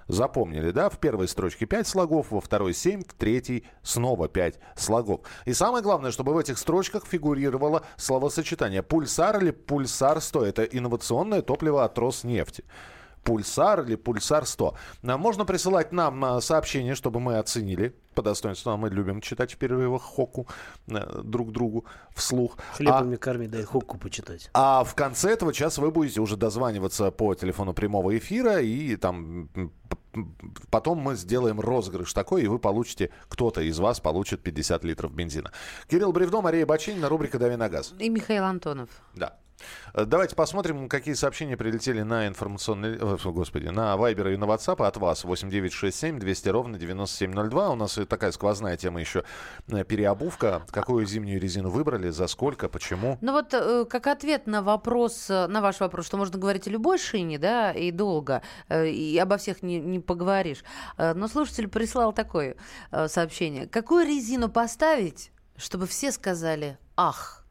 Запомнили, 0.07 0.71
да? 0.71 0.89
В 0.89 0.99
первой 0.99 1.27
строчке 1.27 1.65
5 1.65 1.87
слогов, 1.87 2.31
во 2.31 2.41
второй 2.41 2.73
7, 2.73 3.03
в 3.03 3.13
третьей 3.13 3.65
снова 3.81 4.27
5 4.27 4.59
слогов. 4.75 5.21
И 5.45 5.53
самое 5.53 5.83
главное, 5.83 6.11
чтобы 6.11 6.33
в 6.33 6.37
этих 6.37 6.57
строчках 6.57 7.05
фигурировало 7.05 7.83
словосочетание 7.97 8.83
«пульсар» 8.83 9.41
или 9.41 9.51
«пульсар-100». 9.51 10.45
Это 10.45 10.63
инновационное 10.63 11.41
топливо 11.41 11.83
от 11.83 11.97
Роснефти 11.97 12.63
пульсар 13.23 13.81
или 13.81 13.95
пульсар 13.95 14.45
100. 14.45 14.75
А 15.03 15.17
можно 15.17 15.45
присылать 15.45 15.91
нам 15.91 16.23
а, 16.23 16.41
сообщение, 16.41 16.95
чтобы 16.95 17.19
мы 17.19 17.37
оценили 17.37 17.95
по 18.15 18.21
достоинству. 18.21 18.71
А 18.71 18.77
мы 18.77 18.89
любим 18.89 19.21
читать 19.21 19.53
в 19.53 19.57
перерывах 19.57 20.01
хоку 20.01 20.47
друг 20.87 21.51
другу 21.51 21.85
вслух. 22.15 22.57
Хлебами 22.77 23.15
а, 23.15 23.17
корми, 23.17 23.47
дай 23.47 23.63
хоку 23.63 23.97
почитать. 23.97 24.49
А 24.53 24.83
в 24.83 24.95
конце 24.95 25.31
этого 25.31 25.53
часа 25.53 25.81
вы 25.81 25.91
будете 25.91 26.21
уже 26.21 26.37
дозваниваться 26.37 27.11
по 27.11 27.33
телефону 27.35 27.73
прямого 27.73 28.17
эфира 28.17 28.61
и 28.61 28.95
там 28.95 29.49
потом 30.69 30.99
мы 30.99 31.15
сделаем 31.15 31.59
розыгрыш 31.59 32.13
такой, 32.13 32.43
и 32.43 32.47
вы 32.47 32.59
получите, 32.59 33.09
кто-то 33.29 33.61
из 33.61 33.79
вас 33.79 33.99
получит 33.99 34.41
50 34.41 34.83
литров 34.83 35.13
бензина. 35.13 35.51
Кирилл 35.87 36.11
Бревдо, 36.11 36.41
Мария 36.41 36.65
Бачинина, 36.65 37.09
рубрика 37.09 37.39
«Дави 37.39 37.55
на 37.55 37.69
газ». 37.69 37.93
И 37.99 38.09
Михаил 38.09 38.43
Антонов. 38.43 38.89
Да. 39.15 39.37
Э, 39.93 40.05
давайте 40.05 40.35
посмотрим, 40.35 40.89
какие 40.89 41.13
сообщения 41.13 41.57
прилетели 41.57 42.01
на 42.01 42.27
информационный... 42.27 42.97
Э, 42.97 43.17
господи, 43.23 43.67
на 43.67 43.95
Вайбер 43.97 44.29
и 44.29 44.37
на 44.37 44.45
WhatsApp 44.45 44.85
от 44.85 44.97
вас. 44.97 45.23
8967 45.23 46.19
200 46.19 46.49
ровно 46.49 46.77
9702. 46.77 47.69
У 47.69 47.75
нас 47.75 47.99
такая 48.07 48.31
сквозная 48.31 48.77
тема 48.77 48.99
еще 48.99 49.23
э, 49.67 49.83
переобувка. 49.83 50.63
Какую 50.71 51.05
зимнюю 51.05 51.39
резину 51.39 51.69
выбрали, 51.69 52.09
за 52.09 52.27
сколько, 52.27 52.69
почему? 52.69 53.17
Ну 53.21 53.31
вот 53.33 53.53
как 53.89 54.07
ответ 54.07 54.47
на 54.47 54.61
вопрос, 54.61 55.29
на 55.29 55.61
ваш 55.61 55.79
вопрос, 55.79 56.05
что 56.07 56.17
можно 56.17 56.37
говорить 56.39 56.67
о 56.67 56.69
любой 56.69 56.97
шине, 56.97 57.37
да, 57.37 57.71
и 57.71 57.91
долго, 57.91 58.41
и 58.69 59.17
обо 59.21 59.37
всех 59.37 59.61
не, 59.61 59.79
не 59.79 59.99
поговоришь. 59.99 60.63
Но 60.97 61.27
слушатель 61.27 61.67
прислал 61.67 62.13
такое 62.13 62.55
сообщение. 63.07 63.67
Какую 63.67 64.05
резину 64.05 64.49
поставить, 64.49 65.31
чтобы 65.57 65.87
все 65.87 66.11
сказали 66.11 66.77
«ах»? 66.95 67.42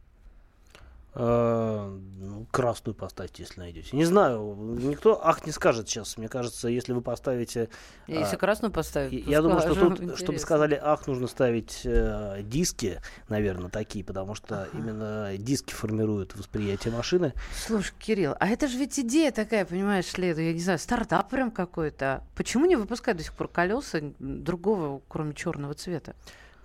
Э, 1.14 1.98
ну, 2.20 2.46
красную 2.50 2.94
поставьте, 2.94 3.42
если 3.42 3.60
найдете. 3.60 3.94
Не 3.94 4.06
знаю, 4.06 4.56
никто 4.78 5.20
ах 5.22 5.44
не 5.44 5.52
скажет 5.52 5.86
сейчас. 5.86 6.16
Мне 6.16 6.28
кажется, 6.28 6.68
если 6.68 6.94
вы 6.94 7.02
поставите... 7.02 7.68
Если 8.06 8.34
а, 8.34 8.38
красную 8.38 8.72
поставить, 8.72 9.26
Я 9.26 9.42
думаю, 9.42 9.60
что 9.60 9.74
тут, 9.74 9.92
интересно. 9.92 10.16
чтобы 10.16 10.38
сказали 10.38 10.80
ах, 10.82 11.06
нужно 11.06 11.26
ставить 11.26 11.82
э, 11.84 12.40
диски, 12.42 13.00
наверное, 13.28 13.68
такие, 13.68 14.02
потому 14.04 14.34
что 14.34 14.62
ага. 14.62 14.70
именно 14.72 15.36
диски 15.36 15.74
формируют 15.74 16.34
восприятие 16.34 16.94
машины. 16.94 17.34
Слушай, 17.54 17.92
Кирилл, 17.98 18.34
а 18.40 18.48
это 18.48 18.66
же 18.66 18.78
ведь 18.78 18.98
идея 18.98 19.32
такая, 19.32 19.66
понимаешь, 19.66 20.16
ли, 20.16 20.28
я 20.28 20.52
не 20.54 20.60
знаю, 20.60 20.78
стартап 20.78 21.28
прям 21.28 21.50
какой-то. 21.50 22.24
Почему 22.34 22.64
не 22.64 22.76
выпускают 22.76 23.18
до 23.18 23.24
сих 23.24 23.34
пор 23.34 23.48
колеса 23.48 24.00
другого, 24.18 25.02
кроме 25.08 25.34
черного 25.34 25.74
цвета? 25.74 26.14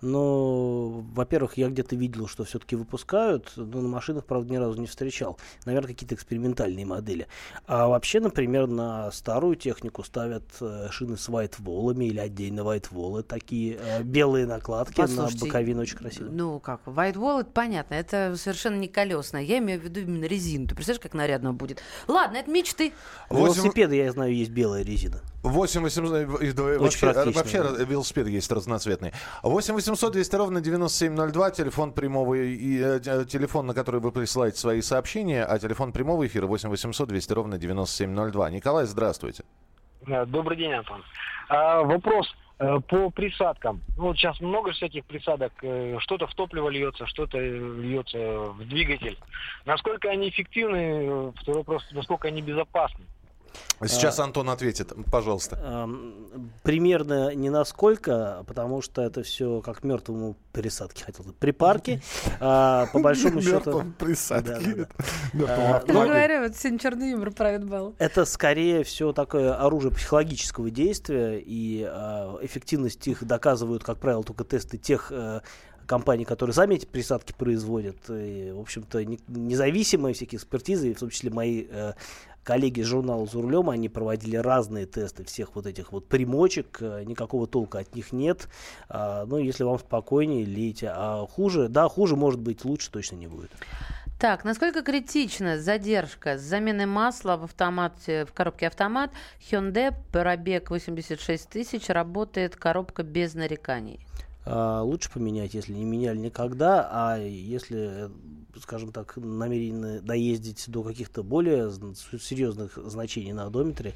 Но, 0.02 1.04
во-первых, 1.14 1.58
я 1.58 1.70
где-то 1.70 1.96
видел, 1.96 2.28
что 2.28 2.44
все-таки 2.44 2.76
выпускают, 2.76 3.54
но 3.56 3.82
на 3.82 3.88
машинах, 3.88 4.26
правда, 4.26 4.54
ни 4.54 4.58
разу 4.58 4.80
не 4.80 4.88
встречал. 4.88 5.38
Наверное, 5.66 5.90
какие-то 5.90 6.16
экспериментальные 6.16 6.86
модели. 6.86 7.28
А 7.66 7.88
вообще, 7.88 8.20
например, 8.20 8.68
на 8.68 9.12
старую 9.12 9.56
технику 9.56 10.04
ставят 10.04 10.44
э, 10.62 10.88
шины 10.92 11.18
с 11.18 11.28
вайтволами 11.30 12.06
или 12.06 12.20
отдельно 12.20 12.64
вайтволы, 12.64 13.24
такие 13.24 13.78
э, 13.80 14.04
белые 14.04 14.46
накладки 14.46 14.98
Послушайте, 14.98 15.40
на 15.40 15.46
боковину 15.46 15.82
очень 15.82 15.98
красиво. 15.98 16.30
Ну 16.30 16.60
как, 16.60 16.82
вайтвол, 16.86 17.40
это 17.40 17.50
понятно, 17.50 17.96
это 17.96 18.36
совершенно 18.38 18.76
не 18.76 18.88
колесное. 18.88 19.42
Я 19.42 19.58
имею 19.58 19.80
в 19.80 19.84
виду 19.84 20.02
именно 20.02 20.26
резину. 20.26 20.68
Ты 20.68 20.76
представляешь, 20.76 21.04
как 21.04 21.14
нарядно 21.14 21.54
будет? 21.54 21.82
Ладно, 22.08 22.38
это 22.38 22.52
мечты. 22.52 22.94
Велосипеды, 23.30 23.96
я 23.96 24.12
знаю, 24.12 24.36
есть 24.36 24.52
белая 24.52 24.84
резина. 24.84 25.22
8 25.48 25.82
800... 25.82 26.80
Вообще, 26.80 27.14
вообще 27.32 27.86
велосипед 27.86 28.28
есть 28.28 28.52
разноцветный. 28.52 29.14
8 29.44 29.74
800 29.74 30.14
200 30.14 30.36
ровно 30.36 30.62
9702. 30.62 31.52
Телефон 31.52 31.94
прямого 31.94 32.36
и 32.36 32.80
э, 32.82 33.26
телефон, 33.26 33.68
на 33.68 33.74
который 33.74 34.02
вы 34.02 34.12
присылаете 34.12 34.58
свои 34.58 34.82
сообщения, 34.82 35.44
а 35.44 35.58
телефон 35.60 35.92
прямого 35.92 36.26
эфира 36.26 36.48
8 36.48 36.70
800 36.70 37.08
200 37.10 37.34
ровно 37.34 37.58
9702. 37.58 38.50
Николай, 38.50 38.86
здравствуйте. 38.86 39.44
Э, 40.06 40.26
добрый 40.26 40.58
день, 40.58 40.74
Антон. 40.74 41.04
А, 41.50 41.82
вопрос 41.82 42.28
э, 42.60 42.80
по 42.88 43.10
присадкам. 43.10 43.82
Ну, 43.98 44.06
вот 44.06 44.18
сейчас 44.18 44.40
много 44.42 44.72
всяких 44.72 45.06
присадок. 45.06 45.54
Что-то 46.00 46.28
в 46.28 46.34
топливо 46.36 46.70
льется, 46.70 47.06
что-то 47.08 47.40
льется 47.40 48.18
в 48.18 48.68
двигатель. 48.68 49.18
Насколько 49.66 50.10
они 50.10 50.30
эффективны? 50.30 51.32
Второй 51.42 51.60
вопрос, 51.60 51.84
насколько 51.92 52.28
они 52.28 52.42
безопасны? 52.42 53.06
Сейчас 53.86 54.20
а, 54.20 54.24
Антон 54.24 54.50
ответит, 54.50 54.92
пожалуйста. 55.12 55.88
Примерно 56.64 57.36
не 57.36 57.50
насколько, 57.50 58.44
потому 58.48 58.82
что 58.82 59.02
это 59.02 59.22
все 59.24 59.62
как 59.62 59.84
мертвому 59.84 60.36
присадке 60.52 61.04
хотел. 61.04 61.26
Припарки, 61.40 62.02
а, 62.40 62.88
по 62.88 63.00
большому 63.00 63.42
счету... 63.42 63.84
присадке. 64.00 64.88
А, 65.48 65.84
говорю, 65.86 66.42
вот 66.42 66.56
сегодня 66.56 66.80
черный 66.80 67.12
юмор 67.12 67.32
правит 67.32 67.66
бал. 67.66 67.94
Это 68.00 68.26
скорее 68.26 68.84
все 68.84 69.14
такое 69.14 69.54
оружие 69.54 69.92
психологического 69.92 70.72
действия, 70.72 71.40
и 71.40 71.84
эффективность 72.42 73.08
их 73.08 73.24
доказывают, 73.24 73.84
как 73.84 74.00
правило, 74.00 74.24
только 74.24 74.44
тесты 74.44 74.78
тех 74.78 75.12
э, 75.12 75.42
компаний, 75.86 76.26
которые 76.26 76.54
сами 76.54 76.76
эти 76.76 76.86
присадки 76.86 77.34
производят. 77.38 77.98
И, 78.10 78.52
в 78.54 78.60
общем-то, 78.60 79.04
независимые 79.28 80.14
всякие 80.14 80.38
экспертизы, 80.38 80.94
в 80.94 81.00
том 81.00 81.10
числе 81.10 81.32
мои 81.32 81.66
э, 81.70 81.94
коллеги 82.48 82.82
журнала 82.82 83.26
«За 83.26 83.42
рулем», 83.42 83.70
они 83.70 83.90
проводили 83.90 84.38
разные 84.38 84.86
тесты 84.86 85.26
всех 85.26 85.54
вот 85.56 85.66
этих 85.66 85.92
вот 85.92 86.08
примочек, 86.08 86.78
э, 86.80 87.04
никакого 87.04 87.46
толка 87.46 87.80
от 87.80 87.94
них 87.94 88.14
нет. 88.14 88.48
А, 88.88 89.26
ну, 89.26 89.38
если 89.38 89.66
вам 89.66 89.78
спокойнее, 89.78 90.46
лейте. 90.46 90.90
А 90.96 91.28
хуже, 91.28 91.68
да, 91.68 91.90
хуже 91.90 92.16
может 92.16 92.40
быть, 92.40 92.64
лучше 92.64 92.90
точно 92.90 93.18
не 93.18 93.28
будет. 93.28 93.52
Так, 94.18 94.46
насколько 94.46 94.82
критична 94.82 95.60
задержка 95.60 96.38
с 96.38 96.42
заменой 96.42 96.86
масла 96.86 97.36
в 97.36 97.44
автомате, 97.44 98.26
в 98.26 98.32
коробке 98.32 98.68
автомат 98.68 99.12
Hyundai, 99.52 99.94
пробег 100.14 100.70
86 100.70 101.50
тысяч, 101.50 101.90
работает 101.90 102.56
коробка 102.56 103.04
без 103.04 103.34
нареканий? 103.34 104.00
А, 104.50 104.82
лучше 104.82 105.12
поменять, 105.12 105.54
если 105.54 105.74
не 105.74 105.84
меняли 105.84 106.18
никогда, 106.18 106.88
а 106.90 107.18
если 107.18 108.10
скажем 108.62 108.92
так, 108.92 109.18
намерены 109.18 110.02
доездить 110.02 110.66
до 110.68 110.82
каких-то 110.82 111.22
более 111.22 111.72
серьезных 112.20 112.76
значений 112.76 113.32
на 113.32 113.46
одометре, 113.46 113.94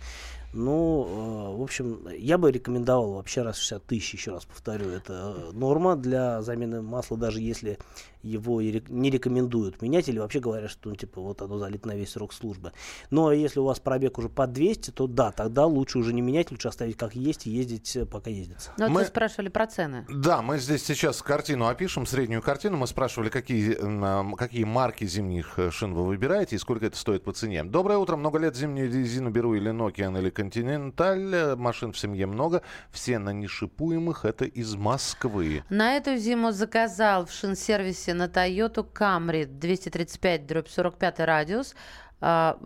ну, 0.54 1.54
э, 1.54 1.58
в 1.58 1.62
общем, 1.62 2.08
я 2.18 2.38
бы 2.38 2.52
рекомендовал 2.52 3.14
вообще 3.14 3.42
раз 3.42 3.58
в 3.58 3.62
60 3.62 3.86
тысяч, 3.86 4.14
еще 4.14 4.32
раз 4.32 4.46
повторю, 4.46 4.90
это 4.90 5.36
э, 5.38 5.52
норма 5.54 5.96
для 5.96 6.42
замены 6.42 6.82
масла, 6.82 7.18
даже 7.18 7.40
если 7.40 7.80
его 8.24 8.62
не 8.62 9.10
рекомендуют 9.10 9.82
менять 9.82 10.08
или 10.08 10.20
вообще 10.20 10.40
говорят, 10.40 10.70
что 10.70 10.90
ну, 10.90 10.96
типа 10.96 11.22
вот 11.22 11.42
оно 11.42 11.58
залито 11.58 11.88
на 11.88 11.96
весь 11.96 12.12
срок 12.12 12.34
службы. 12.34 12.72
Но 13.10 13.32
если 13.32 13.60
у 13.60 13.66
вас 13.66 13.80
пробег 13.80 14.18
уже 14.18 14.30
под 14.30 14.54
200, 14.54 14.92
то 14.92 15.08
да, 15.08 15.32
тогда 15.32 15.66
лучше 15.66 15.98
уже 15.98 16.14
не 16.14 16.22
менять, 16.22 16.52
лучше 16.52 16.68
оставить 16.68 16.98
как 16.98 17.16
есть 17.16 17.48
и 17.48 17.50
ездить, 17.50 17.96
э, 17.96 18.06
пока 18.06 18.30
ездится. 18.30 18.72
Но 18.78 18.90
мы... 18.90 19.02
вы 19.02 19.06
спрашивали 19.08 19.50
про 19.50 19.68
цены. 19.68 20.06
Да, 20.10 20.42
мы 20.42 20.60
здесь 20.60 20.84
сейчас 20.84 21.22
картину 21.22 21.68
опишем, 21.68 22.06
среднюю 22.06 22.42
картину. 22.42 22.78
Мы 22.78 22.88
спрашивали, 22.88 23.30
какие, 23.30 23.78
какие 24.36 24.64
марки 24.64 25.06
зимних 25.06 25.58
шин 25.72 25.94
вы 25.94 26.06
выбираете 26.06 26.56
и 26.56 26.60
сколько 26.60 26.86
это 26.86 26.98
стоит 26.98 27.24
по 27.24 27.32
цене. 27.32 27.64
Доброе 27.64 27.98
утро, 27.98 28.16
много 28.16 28.38
лет 28.38 28.56
зимнюю 28.56 28.92
резину 28.92 29.30
беру 29.30 29.56
или 29.56 29.72
Nokia, 29.72 30.18
или 30.20 30.30
Континенталь. 30.42 31.56
Машин 31.56 31.92
в 31.92 32.00
семье 32.00 32.26
много. 32.26 32.64
Все 32.90 33.20
на 33.20 33.32
нешипуемых. 33.32 34.26
Это 34.26 34.46
из 34.46 34.74
Москвы. 34.76 35.64
На 35.70 35.98
эту 35.98 36.16
зиму 36.16 36.52
заказал 36.52 37.28
в 37.28 37.32
шинсервисе 37.32 38.16
на 38.16 38.26
Toyota 38.26 38.84
Camry 38.92 39.46
235 39.46 40.48
дробь 40.48 40.68
45 40.68 41.20
радиус. 41.20 41.76
А, 42.22 42.58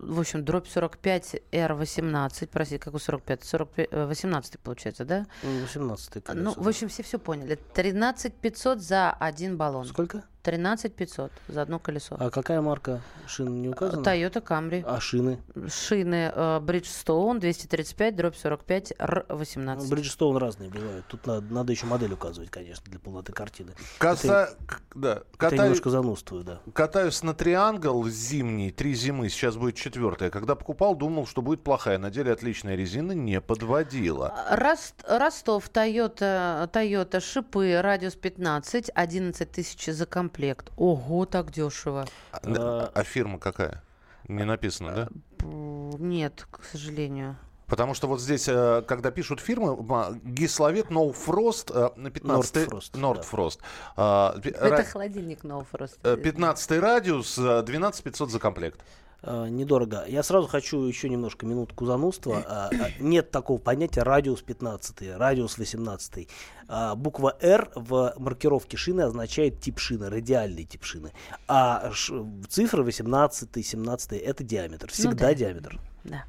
в 0.00 0.18
общем, 0.18 0.44
дробь 0.44 0.66
45 0.66 1.36
R18, 1.52 2.48
простите, 2.50 2.82
какой 2.82 2.98
45? 2.98 3.44
45 3.44 3.92
18 3.92 4.58
получается, 4.58 5.04
да? 5.04 5.26
18 5.42 6.24
колеса. 6.24 6.34
Ну, 6.34 6.54
в 6.56 6.66
общем, 6.66 6.88
все 6.88 7.04
все 7.04 7.18
поняли. 7.18 7.58
13 7.74 8.34
500 8.34 8.80
за 8.80 9.12
один 9.12 9.56
баллон. 9.56 9.84
Сколько? 9.84 10.24
13 10.42 10.94
500 10.94 11.32
за 11.48 11.62
одно 11.62 11.78
колесо. 11.78 12.16
А 12.18 12.30
какая 12.30 12.60
марка 12.60 13.00
шин 13.26 13.60
не 13.60 13.68
указана? 13.68 14.02
Toyota 14.02 14.42
Camry. 14.42 14.82
А 14.86 15.00
шины? 15.00 15.38
Шины 15.68 16.32
э, 16.34 16.60
Bridgestone 16.60 17.38
235, 17.38 18.16
дробь 18.16 18.36
45, 18.36 18.92
R18. 18.98 19.56
Ну, 19.56 19.96
Bridgestone 19.96 20.38
разные 20.38 20.70
бывают. 20.70 21.06
Тут 21.08 21.26
надо, 21.26 21.52
надо 21.52 21.72
еще 21.72 21.86
модель 21.86 22.12
указывать, 22.12 22.50
конечно, 22.50 22.84
для 22.86 22.98
полноты 22.98 23.32
картины. 23.32 23.72
Коса... 23.98 24.44
Это, 24.44 24.56
да. 24.94 25.12
это 25.12 25.24
Катаю... 25.36 25.62
немножко 25.62 25.90
занудствую, 25.90 26.44
да. 26.44 26.60
Катаюсь 26.72 27.22
на 27.22 27.34
триангл 27.34 28.08
зимний, 28.08 28.70
три 28.70 28.94
зимы, 28.94 29.28
сейчас 29.28 29.56
будет 29.56 29.76
четвертая. 29.76 30.30
Когда 30.30 30.54
покупал, 30.54 30.94
думал, 30.94 31.26
что 31.26 31.42
будет 31.42 31.62
плохая. 31.62 31.98
На 31.98 32.10
деле 32.10 32.32
отличная 32.32 32.76
резина 32.76 33.12
не 33.12 33.40
подводила. 33.40 34.34
Рост- 34.50 35.04
Ростов, 35.06 35.70
Toyota, 35.70 36.70
Toyota, 36.70 37.20
шипы, 37.20 37.80
радиус 37.82 38.14
15, 38.14 38.90
11 38.94 39.50
тысяч 39.50 39.86
за 39.86 40.06
комплект. 40.30 40.70
Ого, 40.76 41.26
так 41.26 41.50
дешево. 41.50 42.06
А, 42.32 42.40
да, 42.42 42.90
а 42.94 43.02
фирма 43.02 43.38
какая? 43.38 43.82
Не 44.28 44.44
написано, 44.44 44.92
да? 44.94 45.08
П- 45.38 45.46
Нет, 45.98 46.46
к 46.50 46.62
сожалению. 46.64 47.36
Потому 47.66 47.94
что 47.94 48.08
вот 48.08 48.20
здесь, 48.20 48.48
э, 48.48 48.82
когда 48.86 49.10
пишут 49.10 49.40
фирмы, 49.40 49.76
Гисловет, 50.24 50.86
No 50.90 51.12
Frost, 51.14 51.70
э, 51.72 51.90
на 52.00 52.10
15 52.10 52.56
Nordfrost, 52.68 52.90
да. 52.94 53.00
Nordfrost. 53.00 53.58
А, 53.96 54.38
пи- 54.40 54.50
Это 54.50 54.66
ра- 54.68 54.84
холодильник 54.84 55.44
нового 55.44 55.64
просто. 55.70 55.96
э, 56.02 56.16
15 56.16 56.80
радиус, 56.80 57.38
э, 57.38 57.62
12 57.62 58.02
500 58.04 58.30
за 58.30 58.38
комплект. 58.40 58.80
А, 59.22 59.46
недорого. 59.48 60.04
Я 60.06 60.22
сразу 60.22 60.48
хочу 60.48 60.82
еще 60.82 61.08
немножко 61.08 61.46
минутку 61.46 61.84
занудства. 61.86 62.44
А, 62.46 62.70
а, 62.72 62.90
нет 63.00 63.30
такого 63.30 63.58
понятия 63.58 64.02
радиус 64.02 64.42
15, 64.42 65.16
радиус 65.16 65.58
18. 65.58 66.28
А, 66.68 66.94
буква 66.94 67.36
R 67.40 67.70
в 67.74 68.14
маркировке 68.16 68.76
шины 68.76 69.02
означает 69.02 69.60
тип 69.60 69.78
шины, 69.78 70.08
радиальный 70.08 70.64
тип 70.64 70.84
шины. 70.84 71.12
А 71.48 71.90
ш- 71.92 72.24
цифры 72.48 72.82
18, 72.82 73.66
17 73.66 74.12
это 74.12 74.44
диаметр. 74.44 74.90
Всегда 74.90 75.28
да. 75.28 75.34
диаметр. 75.34 75.78
Да. 76.04 76.24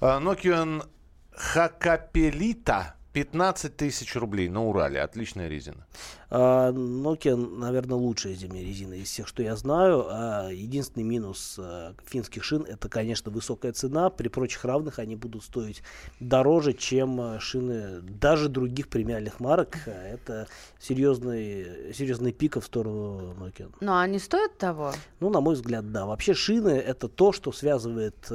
А, 0.00 0.20
Nokian 0.20 0.86
Хакапелита 1.32 2.94
15 3.14 3.76
тысяч 3.76 4.16
рублей 4.16 4.48
на 4.48 4.64
Урале. 4.64 5.00
Отличная 5.00 5.46
резина. 5.48 5.86
А, 6.30 6.72
Nokia, 6.72 7.36
наверное, 7.36 7.96
лучшая 7.96 8.34
зимняя 8.34 8.64
резина 8.64 8.94
из 8.94 9.08
всех, 9.08 9.28
что 9.28 9.40
я 9.40 9.54
знаю. 9.54 10.06
А, 10.08 10.48
единственный 10.50 11.04
минус 11.04 11.54
а, 11.56 11.94
финских 12.04 12.42
шин 12.42 12.62
это, 12.62 12.88
конечно, 12.88 13.30
высокая 13.30 13.72
цена. 13.72 14.10
При 14.10 14.26
прочих 14.26 14.64
равных 14.64 14.98
они 14.98 15.14
будут 15.14 15.44
стоить 15.44 15.84
дороже, 16.18 16.72
чем 16.72 17.20
а, 17.20 17.38
шины 17.38 18.00
даже 18.00 18.48
других 18.48 18.88
премиальных 18.88 19.38
марок. 19.38 19.78
Это 19.86 20.48
серьезный, 20.80 21.94
серьезный 21.94 22.32
пик 22.32 22.56
в 22.56 22.64
сторону 22.64 23.32
Nokia. 23.38 23.72
Но 23.78 24.00
они 24.00 24.18
стоят 24.18 24.58
того? 24.58 24.92
Ну, 25.20 25.30
на 25.30 25.40
мой 25.40 25.54
взгляд, 25.54 25.92
да. 25.92 26.04
Вообще 26.04 26.34
шины 26.34 26.70
это 26.70 27.06
то, 27.06 27.30
что 27.30 27.52
связывает, 27.52 28.28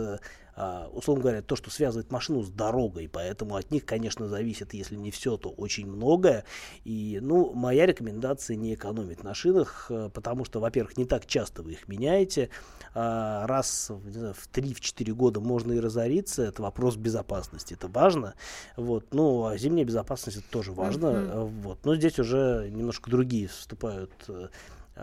условно 0.94 1.24
говоря, 1.24 1.42
то, 1.42 1.56
что 1.56 1.70
связывает 1.70 2.12
машину 2.12 2.44
с 2.44 2.50
дорогой. 2.50 3.10
Поэтому 3.12 3.56
от 3.56 3.72
них, 3.72 3.86
конечно, 3.86 4.28
зависит, 4.28 4.74
если 4.74 4.96
не 4.96 5.12
все, 5.12 5.38
то 5.38 5.50
очень 5.50 5.88
многое. 5.88 6.44
И, 6.84 7.20
ну, 7.22 7.54
моя 7.54 7.86
рекомендация 7.86 8.58
не 8.58 8.74
экономить 8.74 9.24
на 9.24 9.34
шинах, 9.34 9.88
э, 9.90 10.10
потому 10.14 10.46
что, 10.46 10.60
во-первых, 10.60 10.98
не 10.98 11.06
так 11.06 11.26
часто 11.26 11.64
вы 11.64 11.74
их 11.74 11.88
меняете. 11.88 12.50
А, 12.94 13.48
Раз 13.48 13.92
знаю, 14.08 14.34
в 14.34 14.50
3-4 14.52 15.14
года 15.14 15.40
можно 15.40 15.74
и 15.74 15.80
разориться. 15.80 16.44
Это 16.44 16.62
вопрос 16.62 16.96
безопасности. 16.96 17.74
Это 17.74 17.88
важно. 17.88 18.36
Вот. 18.76 19.14
Ну, 19.14 19.46
а 19.46 19.58
зимняя 19.58 19.86
безопасность 19.86 20.38
это 20.38 20.50
тоже 20.50 20.72
важно. 20.72 21.08
Э, 21.08 21.50
Вот. 21.64 21.86
Но 21.86 21.96
здесь 21.96 22.20
уже 22.20 22.70
немножко 22.72 23.10
другие 23.10 23.48
вступают 23.48 24.12
э, 24.28 24.34
а, 24.34 24.50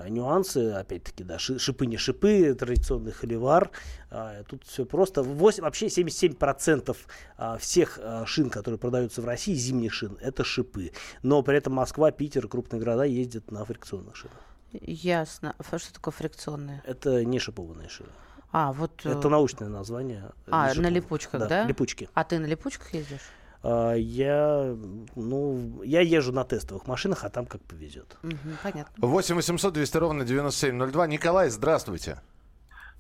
нюансы, 0.08 0.72
опять-таки, 0.72 1.24
да, 1.24 1.38
ши- 1.38 1.58
шипы 1.58 1.86
не 1.86 1.96
шипы, 1.96 2.54
традиционный 2.54 3.12
холивар. 3.12 3.70
А, 4.10 4.42
Тут 4.44 4.64
все 4.64 4.84
просто. 4.84 5.22
8, 5.22 5.62
вообще 5.62 5.86
77% 5.86 6.96
а, 7.38 7.58
всех 7.58 7.98
а, 8.02 8.24
шин, 8.26 8.50
которые 8.50 8.78
продаются 8.78 9.22
в 9.22 9.24
России, 9.24 9.54
зимних 9.54 9.92
шин, 9.92 10.18
это 10.20 10.44
шипы. 10.44 10.92
Но 11.22 11.42
при 11.42 11.56
этом 11.58 11.72
Москва, 11.74 12.10
Питер, 12.10 12.48
крупные 12.48 12.80
города 12.80 13.04
ездят 13.04 13.50
на 13.50 13.64
фрикционных 13.64 14.16
шинах. 14.16 14.36
Ясно. 14.72 15.54
Ф- 15.58 15.80
Что 15.80 15.94
такое 15.94 16.12
фрикционные? 16.12 16.82
Это 16.86 17.24
не 17.24 17.38
шипованные 17.38 17.88
шины. 17.88 18.08
А, 18.52 18.72
вот... 18.72 19.02
э, 19.04 19.10
Это 19.10 19.28
научное 19.28 19.68
название. 19.68 20.30
э, 20.46 20.50
А, 20.50 20.72
на 20.74 20.88
липучках, 20.88 21.48
да? 21.48 21.64
липучки. 21.64 22.08
А 22.14 22.24
ты 22.24 22.38
на 22.38 22.46
липучках 22.46 22.94
ездишь? 22.94 23.20
А, 23.68 23.94
Я, 23.94 24.76
ну, 25.16 25.82
я 25.82 26.00
езжу 26.00 26.32
на 26.32 26.44
тестовых 26.44 26.86
машинах, 26.86 27.24
а 27.24 27.30
там 27.30 27.46
как 27.46 27.60
повезет. 27.62 28.16
Мгм, 28.22 28.56
понятно. 28.62 28.94
8 28.98 29.34
800 29.34 29.74
200 29.74 29.96
ровно 29.96 30.24
9702. 30.24 31.06
Николай, 31.08 31.48
здравствуйте. 31.48 32.20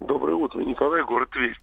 Доброе 0.00 0.34
утро, 0.34 0.60
Николай, 0.60 1.04
город 1.04 1.30
Тверь. 1.30 1.56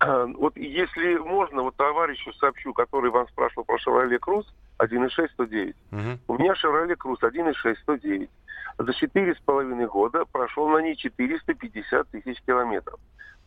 Вот 0.38 0.56
если 0.56 1.18
можно, 1.18 1.62
вот 1.62 1.76
товарищу 1.76 2.32
сообщу, 2.34 2.72
который 2.72 3.10
вам 3.10 3.28
спрашивал 3.28 3.64
про 3.64 3.76
Chevrolet 3.76 4.18
Cruze 4.18 4.46
1.6 4.78 5.28
109. 5.34 5.76
Мгм. 5.90 6.20
У 6.28 6.38
меня 6.38 6.54
Chevrolet 6.54 6.96
Cruze 6.96 7.30
1.6 7.30 7.76
109. 7.82 8.30
За 8.78 8.92
четыре 8.94 9.34
с 9.34 9.38
половиной 9.40 9.86
года 9.86 10.24
прошел 10.32 10.68
на 10.68 10.78
ней 10.80 10.96
450 10.96 12.08
тысяч 12.08 12.40
километров. 12.46 12.98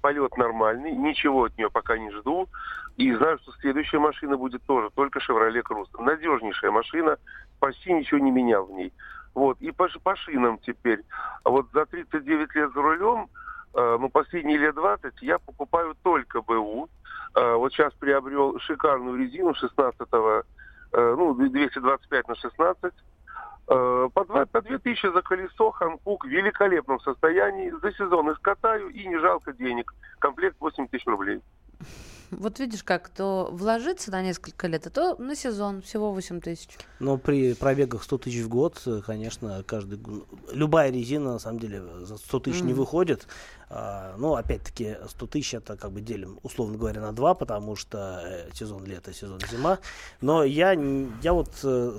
Полет 0.01 0.37
нормальный, 0.37 0.91
ничего 0.91 1.45
от 1.45 1.57
нее 1.57 1.69
пока 1.69 1.97
не 1.97 2.11
жду. 2.11 2.47
И 2.97 3.13
знаю, 3.13 3.39
что 3.39 3.51
следующая 3.61 3.99
машина 3.99 4.37
будет 4.37 4.61
тоже, 4.63 4.89
только 4.93 5.19
Chevrolet 5.19 5.61
Cruze. 5.61 6.01
Надежнейшая 6.01 6.71
машина, 6.71 7.17
почти 7.59 7.93
ничего 7.93 8.19
не 8.19 8.31
менял 8.31 8.65
в 8.65 8.71
ней. 8.71 8.93
Вот. 9.33 9.59
И 9.61 9.71
по, 9.71 9.87
по 10.03 10.15
шинам 10.15 10.57
теперь. 10.59 11.01
А 11.43 11.49
Вот 11.49 11.67
за 11.73 11.85
39 11.85 12.55
лет 12.55 12.73
за 12.73 12.81
рулем, 12.81 13.29
э, 13.73 13.97
ну, 13.99 14.09
последние 14.09 14.57
лет 14.57 14.75
20, 14.75 15.21
я 15.21 15.37
покупаю 15.39 15.95
только 16.03 16.41
БУ. 16.41 16.89
Э, 17.35 17.53
вот 17.53 17.71
сейчас 17.71 17.93
приобрел 17.93 18.59
шикарную 18.59 19.17
резину 19.17 19.53
16 19.53 20.01
э, 20.11 20.43
ну, 20.91 21.33
225 21.33 22.27
на 22.27 22.35
16. 22.35 22.93
Э, 23.69 24.09
По, 24.13 24.25
два, 24.25 24.45
по 24.47 24.61
2000 24.61 25.13
за 25.13 25.21
колесо, 25.21 25.71
ханкук 25.71 26.25
в 26.25 26.27
великолепном 26.27 26.99
состоянии. 27.01 27.71
За 27.81 27.91
сезон 27.91 28.31
искатаю 28.33 28.89
и 28.89 29.07
не 29.07 29.19
жалко 29.19 29.53
денег. 29.53 29.93
Комплект 30.19 30.55
8 30.59 30.87
тысяч 30.87 31.05
рублей. 31.05 31.41
Вот 32.31 32.59
видишь, 32.59 32.83
как 32.83 33.09
то 33.09 33.49
вложиться 33.51 34.11
на 34.11 34.21
несколько 34.21 34.67
лет, 34.67 34.85
а 34.85 34.89
то 34.91 35.15
на 35.17 35.35
сезон 35.35 35.81
всего 35.81 36.11
8 36.11 36.41
тысяч. 36.41 36.77
Но 36.99 37.17
при 37.17 37.53
пробегах 37.55 38.03
100 38.03 38.17
тысяч 38.19 38.43
в 38.43 38.49
год, 38.49 38.79
э, 38.85 39.01
конечно, 39.05 39.63
каждый, 39.65 39.97
г- 39.97 40.21
любая 40.53 40.91
резина, 40.91 41.33
на 41.33 41.39
самом 41.39 41.59
деле, 41.59 41.81
за 42.05 42.17
100 42.17 42.39
тысяч 42.41 42.61
не 42.61 42.73
Мгм. 42.73 42.81
выходит. 42.81 43.27
А, 43.71 44.15
ну, 44.17 44.35
опять-таки, 44.35 44.97
100 45.07 45.27
тысяч 45.27 45.53
это 45.53 45.77
как 45.77 45.91
бы 45.91 46.01
делим, 46.01 46.39
условно 46.41 46.77
говоря, 46.77 47.01
на 47.01 47.11
два, 47.11 47.35
потому 47.35 47.75
что 47.75 48.21
э, 48.25 48.49
сезон 48.53 48.83
лето, 48.85 49.13
сезон 49.13 49.39
зима. 49.51 49.77
Но 50.21 50.43
я, 50.43 50.71
я 51.21 51.33
вот 51.33 51.51
э, 51.63 51.97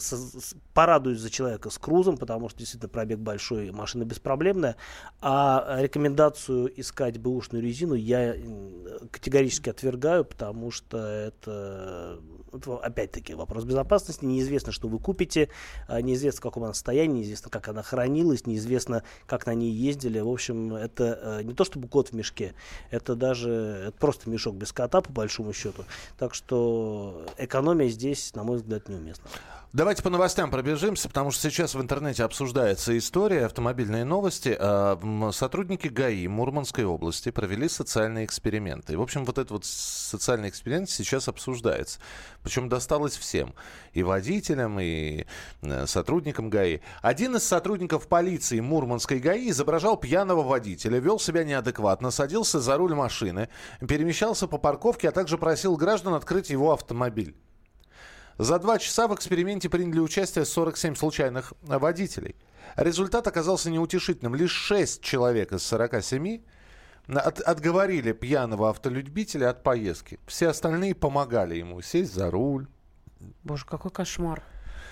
порадуюсь 0.74 1.20
за 1.20 1.30
человека 1.30 1.70
с 1.70 1.78
крузом, 1.78 2.16
потому 2.16 2.48
что 2.48 2.58
действительно 2.58 2.88
пробег 2.88 3.20
большой, 3.20 3.70
машина 3.70 4.04
беспроблемная. 4.04 4.74
А 5.20 5.76
рекомендацию 5.80 6.72
искать 6.80 7.18
бэушную 7.18 7.62
резину 7.62 7.94
я 7.94 8.34
м, 8.34 9.08
категорически 9.12 9.70
отвергаю, 9.70 10.24
потому 10.24 10.72
что 10.72 10.98
это, 10.98 12.18
это 12.52 12.78
опять-таки 12.78 13.34
вопрос 13.34 13.62
безопасности. 13.64 14.24
Неизвестно, 14.24 14.72
что 14.72 14.88
вы 14.88 14.98
купите, 14.98 15.50
а, 15.86 16.02
неизвестно, 16.02 16.38
в 16.38 16.42
каком 16.42 16.64
она 16.64 16.74
состоянии, 16.74 17.18
неизвестно, 17.18 17.50
как 17.50 17.68
она 17.68 17.82
хранилась, 17.82 18.46
неизвестно, 18.46 19.04
как 19.26 19.46
на 19.46 19.54
ней 19.54 19.70
ездили. 19.70 20.18
В 20.18 20.28
общем, 20.28 20.74
это 20.74 21.18
э, 21.22 21.42
не 21.44 21.54
то 21.60 21.64
чтобы 21.66 21.88
кот 21.88 22.08
в 22.08 22.12
мешке, 22.14 22.54
это 22.90 23.14
даже 23.14 23.50
это 23.88 23.98
просто 23.98 24.30
мешок 24.30 24.54
без 24.54 24.72
кота, 24.72 25.02
по 25.02 25.12
большому 25.12 25.52
счету. 25.52 25.84
Так 26.18 26.32
что 26.32 27.26
экономия 27.36 27.88
здесь, 27.88 28.34
на 28.34 28.44
мой 28.44 28.56
взгляд, 28.56 28.88
неуместна. 28.88 29.28
Давайте 29.72 30.02
по 30.02 30.10
новостям 30.10 30.50
пробежимся, 30.50 31.06
потому 31.06 31.30
что 31.30 31.48
сейчас 31.48 31.76
в 31.76 31.80
интернете 31.80 32.24
обсуждается 32.24 32.98
история, 32.98 33.46
автомобильные 33.46 34.04
новости. 34.04 34.56
А, 34.58 35.30
сотрудники 35.32 35.86
ГАИ 35.86 36.26
Мурманской 36.26 36.82
области 36.82 37.30
провели 37.30 37.68
социальные 37.68 38.24
эксперименты. 38.24 38.94
И, 38.94 38.96
в 38.96 39.00
общем, 39.00 39.24
вот 39.24 39.38
этот 39.38 39.52
вот 39.52 39.64
социальный 39.64 40.48
эксперимент 40.48 40.90
сейчас 40.90 41.28
обсуждается. 41.28 42.00
Причем 42.42 42.68
досталось 42.68 43.16
всем. 43.16 43.54
И 43.92 44.02
водителям, 44.02 44.80
и 44.80 45.26
э, 45.62 45.86
сотрудникам 45.86 46.50
ГАИ. 46.50 46.80
Один 47.00 47.36
из 47.36 47.44
сотрудников 47.44 48.08
полиции 48.08 48.58
Мурманской 48.58 49.20
ГАИ 49.20 49.50
изображал 49.50 49.96
пьяного 49.96 50.42
водителя, 50.42 50.98
вел 50.98 51.20
себя 51.20 51.44
неадекватно, 51.44 52.10
садился 52.10 52.58
за 52.58 52.76
руль 52.76 52.96
машины, 52.96 53.48
перемещался 53.78 54.48
по 54.48 54.58
парковке, 54.58 55.10
а 55.10 55.12
также 55.12 55.38
просил 55.38 55.76
граждан 55.76 56.14
открыть 56.14 56.50
его 56.50 56.72
автомобиль. 56.72 57.36
За 58.38 58.58
два 58.58 58.78
часа 58.78 59.06
в 59.08 59.14
эксперименте 59.14 59.68
приняли 59.68 59.98
участие 59.98 60.44
47 60.44 60.94
случайных 60.94 61.52
водителей. 61.62 62.36
Результат 62.76 63.26
оказался 63.26 63.70
неутешительным. 63.70 64.34
Лишь 64.34 64.52
6 64.52 65.02
человек 65.02 65.52
из 65.52 65.62
47 65.62 66.40
от, 67.08 67.40
отговорили 67.40 68.12
пьяного 68.12 68.70
автолюбителя 68.70 69.50
от 69.50 69.62
поездки. 69.62 70.18
Все 70.26 70.48
остальные 70.48 70.94
помогали 70.94 71.56
ему 71.56 71.80
сесть 71.82 72.14
за 72.14 72.30
руль. 72.30 72.66
Боже, 73.42 73.66
какой 73.66 73.90
кошмар. 73.90 74.42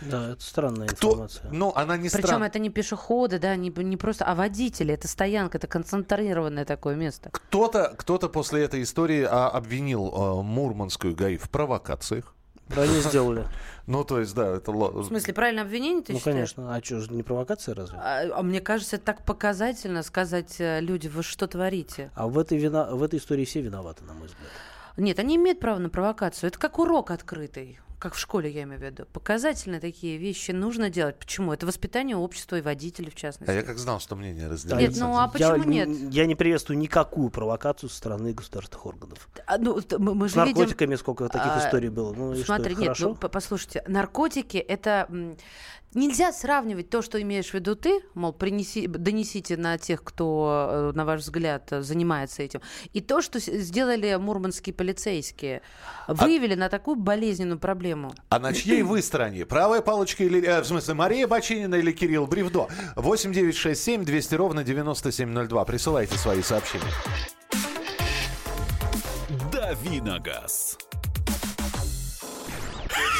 Да, 0.01 0.31
это 0.33 0.43
странная 0.43 0.87
Кто? 0.89 1.09
информация. 1.09 1.51
Ну, 1.51 1.73
она 1.75 1.97
не 1.97 2.09
Причем 2.09 2.27
стран... 2.27 2.43
это 2.45 2.59
не 2.59 2.71
пешеходы, 2.71 3.39
да, 3.39 3.57
не, 3.57 3.71
не 3.71 3.97
просто, 3.97 4.25
а 4.25 4.35
водители. 4.35 4.95
Это 4.95 5.09
стоянка, 5.09 5.59
это 5.59 5.67
концентрированное 5.67 6.65
такое 6.65 6.95
место. 6.95 7.31
Кто-то 7.33 7.95
кто 7.97 8.19
после 8.29 8.65
этой 8.65 8.83
истории 8.83 9.27
а, 9.29 9.49
обвинил 9.49 10.13
а, 10.15 10.43
Мурманскую 10.43 11.17
ГАИ 11.17 11.37
в 11.37 11.51
провокациях. 11.51 12.35
Да, 12.69 12.83
они 12.83 13.01
сделали. 13.01 13.47
Ну, 13.89 14.05
то 14.05 14.21
есть, 14.21 14.35
да, 14.35 14.57
это... 14.57 14.71
В 14.71 15.03
смысле, 15.07 15.33
правильное 15.33 15.63
обвинение 15.63 16.03
ты 16.03 16.13
Ну, 16.13 16.19
считаешь? 16.19 16.53
конечно. 16.53 16.75
А 16.77 16.85
что, 16.85 16.97
не 17.11 17.23
провокация 17.23 17.75
разве? 17.75 17.97
А, 17.99 18.29
а 18.35 18.43
мне 18.43 18.61
кажется, 18.61 18.97
это 18.97 19.07
так 19.07 19.25
показательно 19.25 20.03
сказать 20.03 20.57
э, 20.59 20.81
люди, 20.83 21.09
вы 21.09 21.23
что 21.23 21.47
творите? 21.47 22.11
А 22.15 22.29
в 22.29 22.39
этой, 22.39 22.59
вина... 22.59 22.95
в 22.95 23.03
этой 23.03 23.19
истории 23.19 23.47
все 23.47 23.63
виноваты, 23.63 24.05
на 24.05 24.13
мой 24.13 24.27
взгляд. 24.27 24.51
Нет, 24.99 25.19
они 25.19 25.37
имеют 25.37 25.59
право 25.59 25.79
на 25.79 25.89
провокацию. 25.89 26.49
Это 26.49 26.59
как 26.59 26.79
урок 26.79 27.11
открытый 27.11 27.81
как 27.99 28.15
в 28.15 28.19
школе, 28.19 28.51
я 28.51 28.63
имею 28.63 28.81
в 28.81 28.83
виду. 28.85 29.07
Показательные 29.13 29.81
такие 29.81 30.19
вещи 30.19 30.53
нужно 30.53 30.89
делать. 30.89 31.19
Почему? 31.19 31.53
Это 31.53 31.67
воспитание 31.67 32.17
общества 32.17 32.57
и 32.57 32.61
водителей, 32.61 33.11
в 33.11 33.17
частности. 33.17 33.51
А 33.51 33.55
я 33.55 33.63
как 33.63 33.79
знал, 33.79 33.99
что 33.99 34.15
мнение 34.15 34.49
разделяется. 34.49 35.01
Нет, 35.01 35.01
ну 35.01 35.19
а 35.19 35.29
почему 35.29 35.71
я, 35.73 35.85
нет? 35.85 36.13
Я 36.13 36.27
не 36.27 36.37
приветствую 36.37 36.79
никакую 36.79 37.31
провокацию 37.31 37.91
со 37.91 37.97
стороны 37.97 38.33
государственных 38.33 38.87
органов. 38.87 39.29
А, 39.47 39.59
ну, 39.59 39.81
мы, 39.99 40.15
мы 40.15 40.29
С 40.29 40.33
же 40.33 40.39
наркотиками 40.39 40.91
видим... 40.91 40.99
сколько 40.99 41.29
таких 41.29 41.53
а, 41.53 41.67
историй 41.67 41.89
было. 41.89 42.13
Ну, 42.13 42.35
Смотри, 42.37 42.75
что, 42.75 42.81
нет, 42.81 42.89
хорошо? 42.89 43.17
ну, 43.21 43.29
послушайте, 43.29 43.83
наркотики 43.89 44.59
это 44.59 45.09
Нельзя 45.95 46.33
сравнивать 46.33 46.91
то, 46.91 47.01
что 47.01 47.21
имеешь 47.21 47.51
в 47.51 47.55
виду 47.55 47.75
ты, 47.75 48.01
мол, 48.15 48.33
принеси, 48.33 48.87
донесите 48.87 49.57
на 49.57 49.79
тех, 49.79 50.05
кто, 50.05 50.91
э, 50.93 50.97
на 50.97 51.07
ваш 51.07 51.23
взгляд, 51.23 51.69
занимается 51.71 52.43
этим, 52.43 52.61
и 52.93 53.01
то, 53.01 53.23
что 53.23 53.39
сделали 53.39 54.15
мурманские 54.17 54.75
полицейские. 54.75 55.63
Выявили 56.07 56.55
а... 56.55 56.59
на 56.59 56.69
такую 56.69 56.97
болезненную 56.97 57.59
проблему. 57.59 58.13
А 58.29 58.39
на 58.39 58.53
чьей 58.53 58.83
вы 58.83 59.01
стороне? 59.01 59.47
Правая 59.47 59.81
палочка 59.81 60.25
или, 60.25 60.43
э, 60.43 60.61
в 60.61 60.67
смысле, 60.67 60.93
Мария 60.95 61.27
Бачинина 61.27 61.77
или 61.77 61.93
Кирилл 61.93 62.27
Бревдо? 62.27 62.69
8 62.97 63.33
9 63.33 63.57
6 63.57 63.83
7 63.83 64.05
200 64.05 64.35
ровно 64.35 64.65
9702. 64.65 65.65
Присылайте 65.65 66.19
свои 66.19 66.43
сообщения. 66.43 66.85
Давиногаз. 69.51 70.77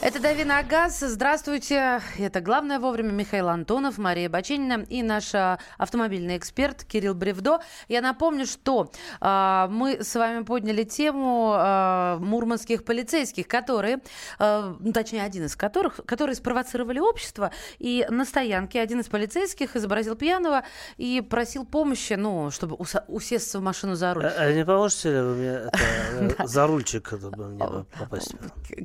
Это 0.00 0.20
Давина 0.20 0.58
Агаз. 0.60 1.00
Здравствуйте. 1.00 2.00
Это 2.18 2.40
«Главное 2.40 2.78
вовремя» 2.78 3.10
Михаил 3.10 3.48
Антонов, 3.48 3.98
Мария 3.98 4.30
Баченина 4.30 4.84
и 4.88 5.02
наш 5.02 5.34
а, 5.34 5.58
автомобильный 5.76 6.36
эксперт 6.36 6.84
Кирилл 6.84 7.16
Бревдо. 7.16 7.58
Я 7.88 8.00
напомню, 8.00 8.46
что 8.46 8.92
э, 9.20 9.66
мы 9.68 9.98
с 10.00 10.14
вами 10.14 10.44
подняли 10.44 10.84
тему 10.84 11.52
э, 11.52 12.18
мурманских 12.20 12.84
полицейских, 12.84 13.48
которые, 13.48 13.98
э, 14.38 14.74
точнее, 14.94 15.24
один 15.24 15.46
из 15.46 15.56
которых, 15.56 15.98
которые 16.06 16.36
спровоцировали 16.36 17.00
общество. 17.00 17.50
И 17.80 18.06
на 18.08 18.24
стоянке 18.24 18.80
один 18.80 19.00
из 19.00 19.06
полицейских 19.06 19.74
изобразил 19.74 20.14
пьяного 20.14 20.62
и 20.96 21.20
просил 21.28 21.66
помощи, 21.66 22.12
ну, 22.12 22.52
чтобы 22.52 22.76
ус- 22.76 22.94
усесться 23.08 23.58
в 23.58 23.62
машину 23.62 23.96
за 23.96 24.14
руль. 24.14 24.26
А, 24.26 24.34
а 24.36 24.52
не 24.52 24.64
поможете 24.64 25.10
ли 25.10 25.20
вы 25.22 25.34
мне 25.34 25.48
это, 26.28 26.46
за 26.46 26.68
рульчик 26.68 27.12
это, 27.12 27.36
мне 27.36 27.84
попасть? 27.98 28.36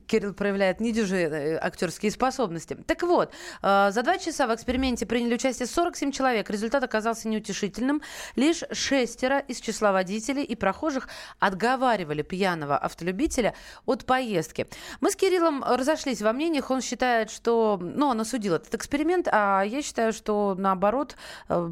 Кирилл 0.07 0.33
проявляет 0.33 0.79
недюжинную 0.79 1.02
же 1.05 1.17
э, 1.17 1.57
актерские 1.57 2.11
способности. 2.11 2.75
Так 2.87 3.03
вот, 3.03 3.31
э, 3.61 3.91
за 3.91 4.03
два 4.03 4.17
часа 4.17 4.47
в 4.47 4.53
эксперименте 4.53 5.05
приняли 5.05 5.35
участие 5.35 5.67
47 5.67 6.11
человек. 6.11 6.49
Результат 6.49 6.83
оказался 6.83 7.27
неутешительным. 7.27 8.01
Лишь 8.35 8.63
шестеро 8.71 9.39
из 9.39 9.59
числа 9.59 9.91
водителей 9.91 10.43
и 10.43 10.55
прохожих 10.55 11.07
отговаривали 11.39 12.21
пьяного 12.21 12.77
автолюбителя 12.77 13.53
от 13.85 14.05
поездки. 14.05 14.67
Мы 15.01 15.11
с 15.11 15.15
Кириллом 15.15 15.63
разошлись 15.63 16.21
во 16.21 16.33
мнениях. 16.33 16.71
Он 16.71 16.81
считает, 16.81 17.29
что... 17.29 17.79
Ну, 17.81 18.07
он 18.07 18.21
осудил 18.21 18.55
этот 18.55 18.73
эксперимент, 18.75 19.27
а 19.31 19.63
я 19.63 19.81
считаю, 19.81 20.13
что 20.13 20.55
наоборот, 20.57 21.15
э, 21.49 21.69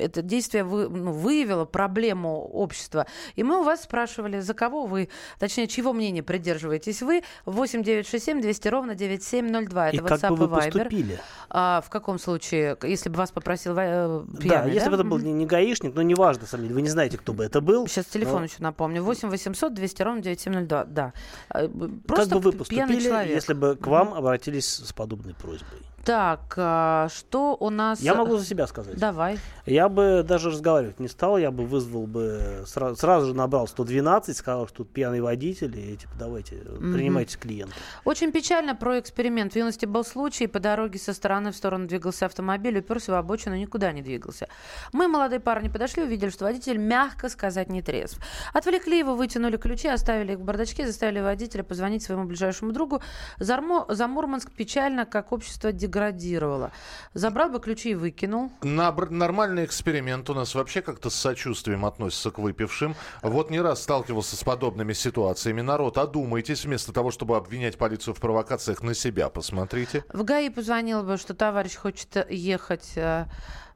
это 0.00 0.22
действие 0.22 0.64
вы, 0.64 0.88
ну, 0.88 1.12
выявило 1.12 1.64
проблему 1.64 2.48
общества. 2.48 3.06
И 3.36 3.42
мы 3.42 3.60
у 3.60 3.62
вас 3.62 3.82
спрашивали, 3.82 4.40
за 4.40 4.54
кого 4.54 4.86
вы, 4.86 5.08
точнее, 5.38 5.66
чьего 5.66 5.92
мнения 5.92 6.22
придерживаетесь 6.22 7.02
вы? 7.02 7.22
8 7.46 7.82
967 7.82 8.40
200 8.40 8.68
ровно 8.72 8.94
9702. 8.96 9.88
Это 9.88 9.96
и 9.96 10.00
WhatsApp 10.00 10.18
как 10.20 10.30
бы 10.32 10.46
вы 10.48 10.56
и 10.58 10.60
Viber. 10.60 10.72
поступили? 10.72 11.20
А, 11.50 11.80
в 11.86 11.90
каком 11.90 12.18
случае, 12.18 12.76
если 12.82 13.08
бы 13.08 13.16
вас 13.16 13.30
попросил 13.30 13.74
э, 13.78 14.24
пьяный, 14.40 14.48
Да, 14.48 14.64
если 14.66 14.84
да? 14.86 14.90
бы 14.90 14.94
это 14.96 15.04
был 15.04 15.18
не, 15.18 15.32
не 15.32 15.46
гаишник, 15.46 15.94
но 15.94 16.02
неважно, 16.02 16.46
сам 16.46 16.66
вы 16.66 16.82
не 16.82 16.88
знаете, 16.88 17.18
кто 17.18 17.32
бы 17.32 17.44
это 17.44 17.60
был. 17.60 17.86
Сейчас 17.86 18.06
телефон 18.06 18.40
но... 18.40 18.44
еще 18.46 18.56
напомню. 18.58 19.02
8 19.02 19.28
800 19.28 19.72
200 19.74 20.02
ровно 20.02 20.22
9702. 20.22 20.84
Да. 20.86 21.12
Э, 21.54 21.68
Как 21.68 22.06
Просто 22.06 22.34
бы 22.36 22.40
вы 22.40 22.52
поступили, 22.52 23.28
если 23.28 23.54
бы 23.54 23.76
к 23.76 23.86
вам 23.86 24.14
обратились 24.14 24.66
с 24.66 24.92
подобной 24.92 25.34
просьбой? 25.34 25.78
Так, 26.04 26.54
а, 26.56 27.08
что 27.08 27.56
у 27.58 27.70
нас... 27.70 28.00
Я 28.00 28.14
могу 28.14 28.36
за 28.36 28.44
себя 28.44 28.66
сказать. 28.66 28.96
Давай. 28.96 29.38
Я 29.66 29.88
бы 29.88 30.24
даже 30.26 30.50
разговаривать 30.50 30.98
не 30.98 31.06
стал, 31.06 31.38
я 31.38 31.52
бы 31.52 31.64
вызвал 31.64 32.06
бы, 32.06 32.64
сразу, 32.66 32.96
сразу 32.96 33.28
же 33.28 33.34
набрал 33.34 33.68
112, 33.68 34.36
сказал, 34.36 34.66
что 34.66 34.78
тут 34.78 34.90
пьяный 34.90 35.20
водитель, 35.20 35.78
и 35.78 35.96
типа 35.96 36.12
давайте, 36.18 36.56
принимайте 36.56 37.38
клиента. 37.38 37.74
Очень 38.04 38.32
печально 38.32 38.74
про 38.74 38.98
эксперимент. 38.98 39.52
В 39.52 39.56
юности 39.56 39.86
был 39.86 40.04
случай, 40.04 40.48
по 40.48 40.58
дороге 40.58 40.98
со 40.98 41.12
стороны 41.12 41.52
в 41.52 41.56
сторону 41.56 41.86
двигался 41.86 42.26
автомобиль, 42.26 42.78
уперся 42.78 43.12
в 43.12 43.16
обочину, 43.16 43.54
никуда 43.54 43.92
не 43.92 44.02
двигался. 44.02 44.48
Мы, 44.92 45.06
молодые 45.06 45.38
парни, 45.38 45.68
подошли, 45.68 46.02
увидели, 46.02 46.30
что 46.30 46.44
водитель, 46.44 46.78
мягко 46.78 47.28
сказать, 47.28 47.68
не 47.68 47.82
трезв. 47.82 48.18
Отвлекли 48.52 48.98
его, 48.98 49.14
вытянули 49.14 49.56
ключи, 49.56 49.86
оставили 49.86 50.32
их 50.32 50.38
в 50.38 50.42
бардачке, 50.42 50.86
заставили 50.86 51.20
водителя 51.20 51.62
позвонить 51.62 52.02
своему 52.02 52.24
ближайшему 52.24 52.72
другу. 52.72 53.00
Зармо... 53.38 53.86
За 53.88 54.08
Мурманск 54.08 54.50
печально, 54.50 55.06
как 55.06 55.32
общество 55.32 55.70
деградировало. 55.92 56.72
Забрал 57.14 57.50
бы 57.50 57.60
ключи 57.60 57.90
и 57.90 57.94
выкинул. 57.94 58.50
На 58.62 58.92
нормальный 59.10 59.64
эксперимент 59.64 60.28
у 60.30 60.34
нас 60.34 60.54
вообще 60.54 60.80
как-то 60.80 61.10
с 61.10 61.14
сочувствием 61.14 61.84
относится 61.84 62.30
к 62.30 62.38
выпившим. 62.38 62.94
Вот 63.22 63.50
не 63.50 63.60
раз 63.60 63.82
сталкивался 63.82 64.36
с 64.36 64.42
подобными 64.42 64.94
ситуациями. 64.94 65.60
Народ, 65.60 65.98
одумайтесь, 65.98 66.64
вместо 66.64 66.92
того, 66.92 67.10
чтобы 67.10 67.36
обвинять 67.36 67.76
полицию 67.76 68.14
в 68.14 68.20
провокациях, 68.20 68.82
на 68.82 68.94
себя 68.94 69.28
посмотрите. 69.28 70.04
В 70.12 70.24
ГАИ 70.24 70.48
позвонил 70.48 71.02
бы, 71.02 71.16
что 71.18 71.34
товарищ 71.34 71.76
хочет 71.76 72.26
ехать 72.30 72.92
э, 72.96 73.26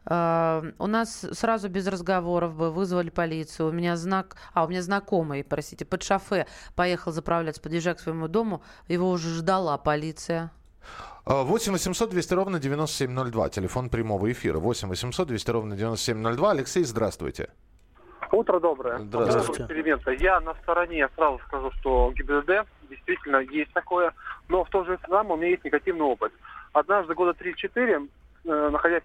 Uh, 0.09 0.73
у 0.79 0.87
нас 0.87 1.27
сразу 1.33 1.69
без 1.69 1.89
разговоров 1.89 2.55
бы 2.55 2.71
вызвали 2.71 3.11
полицию. 3.11 3.71
У 3.71 3.73
меня 3.73 3.97
знак, 3.97 4.37
а 4.55 4.65
у 4.65 4.69
меня 4.69 4.81
знакомый, 4.81 5.43
простите, 5.43 5.85
под 5.85 6.05
шофе 6.05 6.47
поехал 6.77 7.11
заправляться, 7.11 7.61
подъезжая 7.61 7.97
к 7.97 8.01
своему 8.01 8.29
дому, 8.29 8.63
его 8.87 9.11
уже 9.11 9.35
ждала 9.35 9.77
полиция. 9.79 10.53
8 11.27 11.73
800 11.73 12.11
200 12.11 12.35
ровно 12.35 12.61
9702. 12.61 13.49
Телефон 13.49 13.91
прямого 13.91 14.31
эфира. 14.31 14.59
8 14.59 14.89
800 14.89 15.27
200 15.27 15.51
ровно 15.51 15.77
9702. 15.77 16.51
Алексей, 16.53 16.85
здравствуйте. 16.85 17.51
Утро 18.31 18.61
доброе. 18.61 18.99
Здравствуйте. 18.99 19.63
Эксперимента. 19.63 20.13
Я 20.13 20.41
на 20.41 20.55
стороне 20.55 21.09
сразу 21.17 21.41
скажу, 21.49 21.73
что 21.81 22.13
ГИБДД 22.15 22.67
действительно 22.89 23.39
есть 23.39 23.73
такое, 23.73 24.13
но 24.49 24.63
в 24.65 24.71
то 24.71 24.85
же 24.85 24.99
самое 25.09 25.35
у 25.35 25.37
меня 25.37 25.51
есть 25.51 25.65
негативный 25.65 26.05
опыт. 26.05 26.33
Однажды 26.73 27.15
года 27.15 27.33
3-4, 27.33 28.09
э, 28.45 28.69
находясь, 28.71 29.03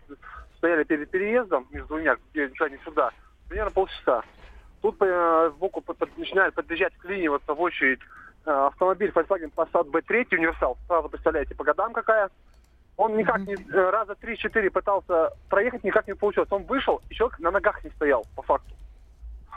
стояли 0.58 0.84
перед 0.84 1.10
переездом 1.10 1.66
между 1.72 1.88
двумя, 1.88 2.18
где 2.34 2.48
не 2.48 2.80
сюда, 2.86 3.12
примерно 3.50 3.72
полчаса. 3.72 4.22
Тут 4.82 4.98
э, 5.02 5.52
сбоку 5.56 5.82
под- 5.82 5.98
под- 5.98 6.18
начинает 6.18 6.54
подъезжать, 6.54 6.94
вклиниваться 6.96 7.54
в 7.56 7.62
очередь 7.62 8.00
автомобиль 8.45 9.12
Volkswagen 9.13 9.51
Passat 9.54 9.89
B3 9.89 10.27
универсал. 10.36 10.77
Сразу 10.88 11.10
представляете, 11.10 11.56
по 11.56 11.63
годам 11.63 11.93
какая. 11.93 12.30
Он 12.97 13.15
никак 13.15 13.39
не, 13.41 13.56
э, 13.56 13.89
раза 13.89 14.13
3-4 14.13 14.69
пытался 14.69 15.32
проехать, 15.49 15.84
никак 15.84 16.08
не 16.08 16.13
получилось. 16.13 16.51
Он 16.51 16.63
вышел, 16.63 17.01
и 17.10 17.15
человек 17.15 17.39
на 17.39 17.49
ногах 17.49 17.84
не 17.84 17.89
стоял, 17.91 18.25
по 18.36 18.41
факту. 18.41 18.75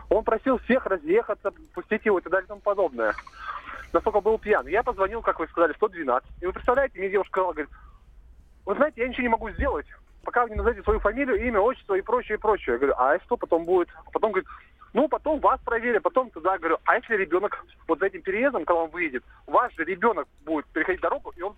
Он 0.09 0.25
просил 0.25 0.59
всех 0.59 0.87
разъехаться, 0.87 1.53
пустить 1.75 2.05
его 2.07 2.19
и 2.19 2.23
так 2.23 2.33
далее 2.33 2.47
и 2.47 2.49
тому 2.49 2.61
подобное. 2.61 3.15
Настолько 3.93 4.21
был 4.21 4.39
пьян. 4.39 4.67
Я 4.67 4.83
позвонил, 4.83 5.23
как 5.23 5.41
вы 5.41 5.47
сказали, 5.49 5.73
112. 5.75 6.29
И 6.41 6.47
вы 6.47 6.53
представляете, 6.53 6.99
мне 6.99 7.11
девушка 7.11 7.33
сказала, 7.33 7.53
говорит, 7.53 7.71
вы 8.65 8.75
знаете, 8.77 9.01
я 9.03 9.09
ничего 9.09 9.23
не 9.23 9.29
могу 9.29 9.51
сделать, 9.51 9.87
пока 10.25 10.45
вы 10.45 10.51
не 10.51 10.57
назовете 10.57 10.83
свою 10.83 11.01
фамилию, 11.01 11.37
имя, 11.47 11.61
отчество 11.61 11.95
и 11.95 12.01
прочее, 12.01 12.37
и 12.37 12.41
прочее. 12.41 12.75
Я 12.75 12.79
говорю, 12.79 12.95
а 12.97 13.19
что 13.21 13.37
потом 13.37 13.65
будет? 13.65 13.89
Потом 14.13 14.33
говорит, 14.33 14.49
ну, 14.95 15.09
потом 15.09 15.41
вас 15.41 15.61
проверят, 15.65 16.03
потом 16.03 16.31
туда, 16.31 16.57
говорю, 16.57 16.79
а 16.85 16.95
если 16.95 17.17
ребенок 17.17 17.65
вот 17.89 17.99
за 17.99 18.07
этим 18.07 18.23
переездом, 18.23 18.65
когда 18.65 18.83
он 18.83 18.91
выедет, 18.91 19.25
ваш 19.47 19.75
же 19.75 19.85
ребенок 19.85 20.29
будет 20.47 20.67
переходить 20.67 21.01
дорогу, 21.01 21.33
и 21.37 21.43
он 21.43 21.55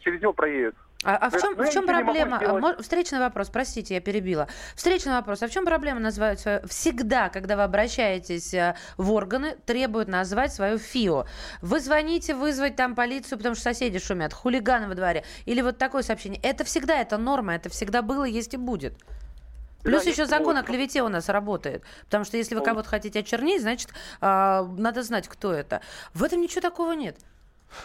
через 0.00 0.20
него 0.20 0.32
проедет. 0.32 0.74
А, 1.04 1.16
а 1.16 1.30
в 1.30 1.40
чем, 1.40 1.54
ну, 1.56 1.64
в 1.64 1.70
чем 1.72 1.86
проблема? 1.86 2.76
Встречный 2.80 3.20
вопрос, 3.20 3.48
простите, 3.48 3.94
я 3.94 4.00
перебила. 4.00 4.48
Встречный 4.74 5.12
вопрос. 5.12 5.42
А 5.42 5.46
в 5.46 5.50
чем 5.50 5.64
проблема 5.64 6.00
назвать 6.00 6.40
свое... 6.40 6.60
Всегда, 6.66 7.30
когда 7.30 7.56
вы 7.56 7.62
обращаетесь 7.62 8.52
э, 8.52 8.76
в 8.98 9.10
органы, 9.12 9.56
требуют 9.64 10.08
назвать 10.08 10.52
свою 10.52 10.76
ФИО. 10.76 11.24
Вы 11.62 11.80
звоните 11.80 12.34
вызвать 12.34 12.76
там 12.76 12.94
полицию, 12.94 13.38
потому 13.38 13.54
что 13.54 13.64
соседи 13.64 13.98
шумят, 13.98 14.34
хулиганы 14.34 14.88
во 14.88 14.94
дворе. 14.94 15.24
Или 15.46 15.62
вот 15.62 15.78
такое 15.78 16.02
сообщение. 16.02 16.40
Это 16.42 16.64
всегда, 16.64 17.00
это 17.00 17.16
норма, 17.16 17.54
это 17.54 17.70
всегда 17.70 18.02
было, 18.02 18.24
есть 18.24 18.52
и 18.52 18.58
будет. 18.58 18.92
Плюс 19.82 20.04
Да, 20.04 20.10
еще 20.10 20.26
закон 20.26 20.56
о 20.56 20.62
клевете 20.62 21.02
у 21.02 21.08
нас 21.08 21.28
работает. 21.28 21.82
Потому 22.04 22.24
что 22.24 22.36
если 22.36 22.54
вы 22.54 22.62
кого-то 22.62 22.88
хотите 22.88 23.20
очернить, 23.20 23.62
значит, 23.62 23.90
а, 24.20 24.62
надо 24.76 25.02
знать, 25.02 25.28
кто 25.28 25.52
это. 25.52 25.80
В 26.14 26.22
этом 26.22 26.40
ничего 26.40 26.60
такого 26.60 26.92
нет. 26.92 27.16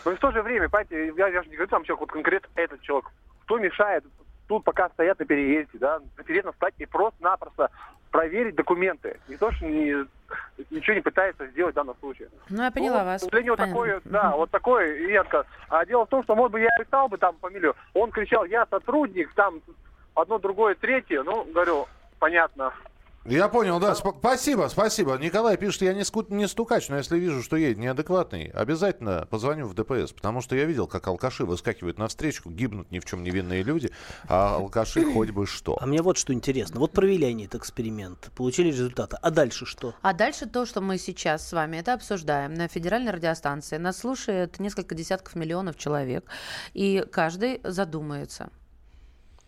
Но 0.04 0.12
и 0.12 0.16
в 0.16 0.20
то 0.20 0.32
же 0.32 0.42
время, 0.42 0.68
понимаете, 0.70 1.14
я, 1.16 1.28
я 1.28 1.44
же 1.44 1.50
не 1.50 1.56
говорю 1.56 1.70
там 1.70 1.84
человек, 1.84 2.02
вот 2.02 2.12
конкретно 2.12 2.50
этот 2.56 2.82
человек. 2.82 3.10
Кто 3.46 3.58
мешает 3.60 4.04
тут 4.48 4.64
пока 4.64 4.90
стоят 4.90 5.18
на 5.20 5.26
переезде, 5.26 5.78
да, 5.80 6.00
на 6.18 6.24
переезд 6.24 6.50
встать 6.52 6.74
и 6.78 6.86
просто-напросто 6.86 7.70
проверить 8.12 8.56
документы. 8.56 9.20
Не 9.28 9.38
то, 9.38 9.52
что 9.52 9.66
не- 9.66 10.06
ничего 10.70 10.96
не 10.96 11.02
пытается 11.02 11.48
сделать 11.48 11.74
в 11.74 11.76
данном 11.76 11.96
случае. 12.00 12.30
Ну, 12.50 12.64
я 12.64 12.72
поняла 12.72 13.00
Ну, 13.00 13.06
вас. 13.06 13.22
К 13.22 13.26
сожалению, 13.26 13.54
вот 13.54 13.58
Понятно. 13.60 13.74
такое, 13.76 14.02
да, 14.06 14.36
вот 14.36 14.52
такое 14.52 15.08
ярко. 15.10 15.46
А 15.70 15.86
дело 15.86 16.06
в 16.06 16.10
том, 16.10 16.24
что, 16.24 16.36
может 16.36 16.52
быть, 16.54 16.64
я 16.64 16.70
писал 16.84 17.08
бы 17.10 17.18
там 17.18 17.36
фамилию, 17.42 17.76
он 17.94 18.12
кричал, 18.12 18.46
я 18.46 18.66
сотрудник, 18.70 19.34
там 19.34 19.62
одно, 20.16 20.40
другое, 20.40 20.76
третье, 20.76 21.24
ну, 21.24 21.46
говорю, 21.46 21.88
понятно. 22.20 22.74
Я 23.28 23.48
понял, 23.48 23.80
да. 23.80 23.94
Сп- 23.94 24.20
спасибо, 24.20 24.68
спасибо. 24.70 25.18
Николай 25.18 25.58
пишет, 25.58 25.82
я 25.82 25.96
не, 25.96 26.04
ску- 26.04 26.28
не 26.30 26.48
стукач, 26.48 26.90
но 26.90 26.98
если 26.98 27.18
вижу, 27.18 27.42
что 27.42 27.56
едет 27.56 27.80
неадекватный, 27.80 28.52
обязательно 28.54 29.26
позвоню 29.28 29.66
в 29.66 29.74
ДПС, 29.74 30.14
потому 30.14 30.42
что 30.42 30.56
я 30.56 30.66
видел, 30.66 30.86
как 30.86 31.08
алкаши 31.08 31.44
выскакивают 31.44 31.98
навстречу, 31.98 32.48
гибнут 32.52 32.92
ни 32.92 33.00
в 33.00 33.06
чем 33.06 33.24
невинные 33.24 33.64
люди, 33.64 33.90
а 34.30 34.58
алкаши 34.58 35.04
хоть 35.14 35.32
бы 35.32 35.48
что. 35.48 35.76
А 35.82 35.88
мне 35.88 36.04
вот 36.04 36.20
что 36.20 36.34
интересно. 36.34 36.80
Вот 36.80 36.92
провели 36.92 37.26
они 37.26 37.46
этот 37.46 37.62
эксперимент, 37.62 38.30
получили 38.36 38.68
результаты. 38.68 39.18
А 39.20 39.32
дальше 39.32 39.66
что? 39.66 39.96
А 40.04 40.14
дальше 40.14 40.46
то, 40.46 40.68
что 40.68 40.82
мы 40.82 41.00
сейчас 41.00 41.50
с 41.50 41.52
вами 41.52 41.78
это 41.78 41.96
обсуждаем 41.96 42.54
на 42.54 42.68
федеральной 42.68 43.12
радиостанции. 43.12 43.78
Нас 43.78 43.98
слушает 43.98 44.60
несколько 44.60 44.94
десятков 44.94 45.34
миллионов 45.34 45.78
человек, 45.78 46.26
и 46.76 47.04
каждый 47.12 47.60
задумается. 47.64 48.52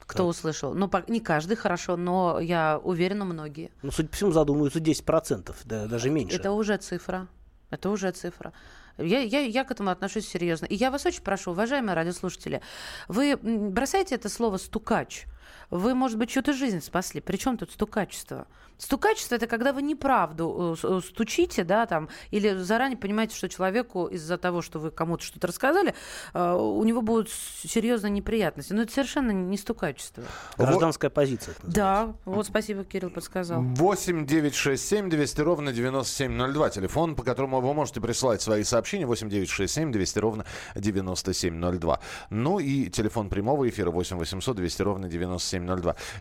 Кто 0.08 0.20
Так. 0.20 0.28
услышал? 0.28 0.74
Ну, 0.74 0.90
не 1.10 1.20
каждый 1.20 1.58
хорошо, 1.58 1.98
но 1.98 2.40
я 2.40 2.80
уверена, 2.82 3.26
многие. 3.26 3.72
Ну, 3.82 3.92
судя 3.92 4.08
по 4.08 4.16
всему, 4.16 4.32
задумываются 4.32 4.80
10%, 4.80 5.54
да, 5.66 5.86
даже 5.88 6.10
меньше. 6.10 6.38
Это 6.38 6.52
уже 6.54 6.78
цифра. 6.78 7.28
Это 7.70 7.90
уже 7.90 8.12
цифра. 8.12 8.54
Я, 8.98 9.20
я, 9.20 9.42
я 9.42 9.64
к 9.66 9.72
этому 9.72 9.90
отношусь 9.92 10.26
серьезно. 10.28 10.66
И 10.66 10.76
я 10.76 10.90
вас 10.92 11.06
очень 11.06 11.22
прошу, 11.22 11.52
уважаемые 11.52 11.94
радиослушатели, 11.94 12.62
вы 13.10 13.32
м, 13.32 13.72
бросайте 13.72 14.16
это 14.16 14.30
слово 14.30 14.58
«стукач». 14.58 15.26
Вы, 15.70 15.94
может 15.94 16.18
быть, 16.18 16.30
чью-то 16.30 16.54
жизнь 16.54 16.82
спасли. 16.82 17.22
Причем 17.22 17.58
тут 17.58 17.72
стукачество? 17.72 18.48
Стукачество– 18.78 19.36
это 19.36 19.48
когда 19.48 19.74
вы 19.74 19.82
неправду 19.82 20.78
э, 20.84 20.88
э, 20.88 21.02
стучите, 21.04 21.64
да, 21.64 21.88
там, 21.88 22.10
или 22.30 22.54
заранее 22.54 22.98
понимаете, 22.98 23.36
что 23.36 23.50
человеку 23.50 24.06
из-за 24.06 24.38
того, 24.38 24.62
что 24.62 24.78
вы 24.80 24.92
кому-то 24.92 25.24
что-то 25.24 25.48
рассказали, 25.48 25.96
э, 26.34 26.54
у 26.54 26.84
него 26.84 27.02
будут 27.02 27.30
серьезные 27.32 28.12
неприятности. 28.12 28.74
Но 28.74 28.84
это 28.84 28.94
совершенно 28.94 29.32
не 29.32 29.58
стукачество. 29.58 30.24
Гражданская 30.58 31.10
позиция. 31.10 31.56
это 31.58 31.68
Да, 31.68 32.14
вот 32.26 32.46
спасибо, 32.46 32.84
Кирилл 32.84 33.10
подсказал. 33.10 33.64
8 33.64 34.28
9 34.28 34.54
6 34.54 34.88
7 34.88 35.10
200 35.10 35.42
ровно 35.42 35.74
9702. 35.74 36.70
Телефон, 36.70 37.16
по 37.16 37.24
которому 37.24 37.60
вы 37.62 37.74
можете 37.74 38.00
присылать 38.00 38.44
свои 38.44 38.64
сообщения. 38.64 39.08
8 39.08 39.28
9 39.28 39.50
6 39.50 39.74
7 39.74 39.92
200 39.92 40.20
ровно 40.20 40.46
9702. 40.76 42.00
Ну 42.30 42.60
и 42.60 42.90
телефон 42.92 43.30
прямого 43.30 43.68
эфира 43.68 43.90
8 43.90 44.18
800 44.18 44.56
200 44.56 44.82
ровно 44.84 45.08
9702. 45.08 45.37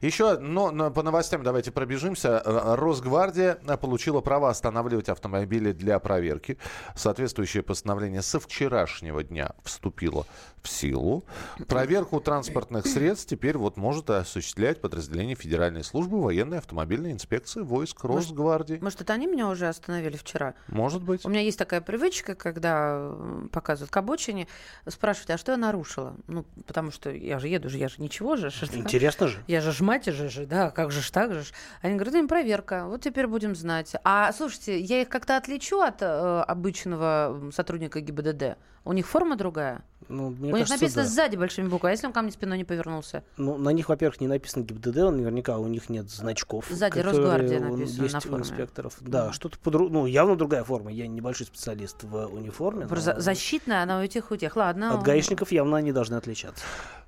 Еще 0.00 0.38
но, 0.38 0.70
но 0.70 0.90
по 0.90 1.02
новостям 1.02 1.42
давайте 1.42 1.70
пробежимся. 1.70 2.42
Э, 2.44 2.74
Росгвардия 2.76 3.58
э, 3.66 3.76
получила 3.76 4.20
право 4.20 4.50
останавливать 4.50 5.08
автомобили 5.08 5.72
для 5.72 5.98
проверки. 5.98 6.58
Соответствующее 6.94 7.62
постановление 7.62 8.22
со 8.22 8.40
вчерашнего 8.40 9.22
дня 9.22 9.52
вступило 9.62 10.26
в 10.62 10.68
силу. 10.68 11.24
Проверку 11.68 12.20
транспортных 12.20 12.86
средств 12.86 13.28
теперь 13.28 13.56
вот 13.56 13.76
может 13.76 14.10
осуществлять 14.10 14.80
подразделение 14.80 15.36
Федеральной 15.36 15.84
службы 15.84 16.20
военной 16.20 16.58
автомобильной 16.58 17.12
инспекции 17.12 17.60
войск 17.60 18.04
Росгвардии. 18.04 18.78
Может, 18.80 19.02
это 19.02 19.12
они 19.12 19.26
меня 19.26 19.48
уже 19.48 19.68
остановили 19.68 20.16
вчера? 20.16 20.54
Может 20.68 21.02
быть. 21.02 21.24
У 21.24 21.28
меня 21.28 21.40
есть 21.40 21.58
такая 21.58 21.80
привычка, 21.80 22.34
когда 22.34 23.12
показывают 23.52 23.90
к 23.90 23.96
обочине, 23.96 24.48
спрашивать, 24.88 25.30
а 25.30 25.38
что 25.38 25.52
я 25.52 25.58
нарушила? 25.58 26.16
Ну, 26.26 26.44
потому 26.66 26.90
что 26.90 27.10
я 27.10 27.38
же 27.38 27.48
еду 27.48 27.68
же, 27.68 27.78
я 27.78 27.88
же 27.88 27.96
ничего 27.98 28.36
же. 28.36 28.50
да. 28.72 28.88
Интересно 29.06 29.28
же. 29.28 29.38
Я 29.46 29.60
же 29.60 29.72
ж 29.72 29.80
мать 29.80 30.06
же, 30.06 30.28
же, 30.28 30.46
да, 30.46 30.70
как 30.70 30.90
же 30.90 31.00
ж 31.00 31.10
так 31.10 31.32
же. 31.32 31.42
ж. 31.42 31.52
Они 31.80 31.94
говорят, 31.94 32.14
ну, 32.14 32.28
проверка, 32.28 32.86
вот 32.86 33.02
теперь 33.02 33.26
будем 33.26 33.54
знать. 33.54 33.94
А, 34.04 34.32
слушайте, 34.32 34.80
я 34.80 35.02
их 35.02 35.08
как-то 35.08 35.36
отличу 35.36 35.80
от 35.80 36.02
э, 36.02 36.44
обычного 36.46 37.50
сотрудника 37.52 38.00
ГИБДД? 38.00 38.56
У 38.84 38.92
них 38.92 39.06
форма 39.06 39.36
другая? 39.36 39.82
Ну, 40.08 40.30
мне 40.30 40.52
У 40.52 40.56
них 40.56 40.68
кажется, 40.68 40.74
написано 40.74 41.02
да. 41.02 41.08
сзади 41.08 41.36
большими 41.36 41.66
буквами, 41.66 41.90
а 41.90 41.94
если 41.94 42.06
он 42.06 42.12
ко 42.12 42.22
мне 42.22 42.30
спиной 42.30 42.56
не 42.58 42.64
повернулся? 42.64 43.24
Ну, 43.36 43.58
на 43.58 43.70
них, 43.70 43.88
во-первых, 43.88 44.20
не 44.20 44.28
написано 44.28 44.62
ГИБДД, 44.62 44.96
наверняка 45.10 45.58
у 45.58 45.66
них 45.66 45.88
нет 45.88 46.08
значков. 46.08 46.66
Сзади 46.70 47.00
Росгвардия 47.00 47.58
написано 47.58 48.02
есть 48.02 48.14
на 48.14 48.20
форме. 48.20 48.38
инспекторов. 48.38 48.94
Да, 49.00 49.32
что-то 49.32 49.58
подру... 49.58 49.88
Ну, 49.88 50.06
явно 50.06 50.36
другая 50.36 50.62
форма. 50.62 50.92
Я 50.92 51.08
небольшой 51.08 51.46
специалист 51.46 52.02
в 52.04 52.26
униформе. 52.26 52.86
Просто 52.86 53.14
но 53.14 53.20
Защитная, 53.20 53.82
она 53.82 54.00
у 54.00 54.06
тех, 54.06 54.30
у 54.30 54.36
тех. 54.36 54.54
Ладно. 54.54 54.94
От 54.94 55.02
гаишников 55.02 55.50
явно 55.50 55.78
они 55.78 55.90
должны 55.92 56.14
отличаться. 56.14 56.64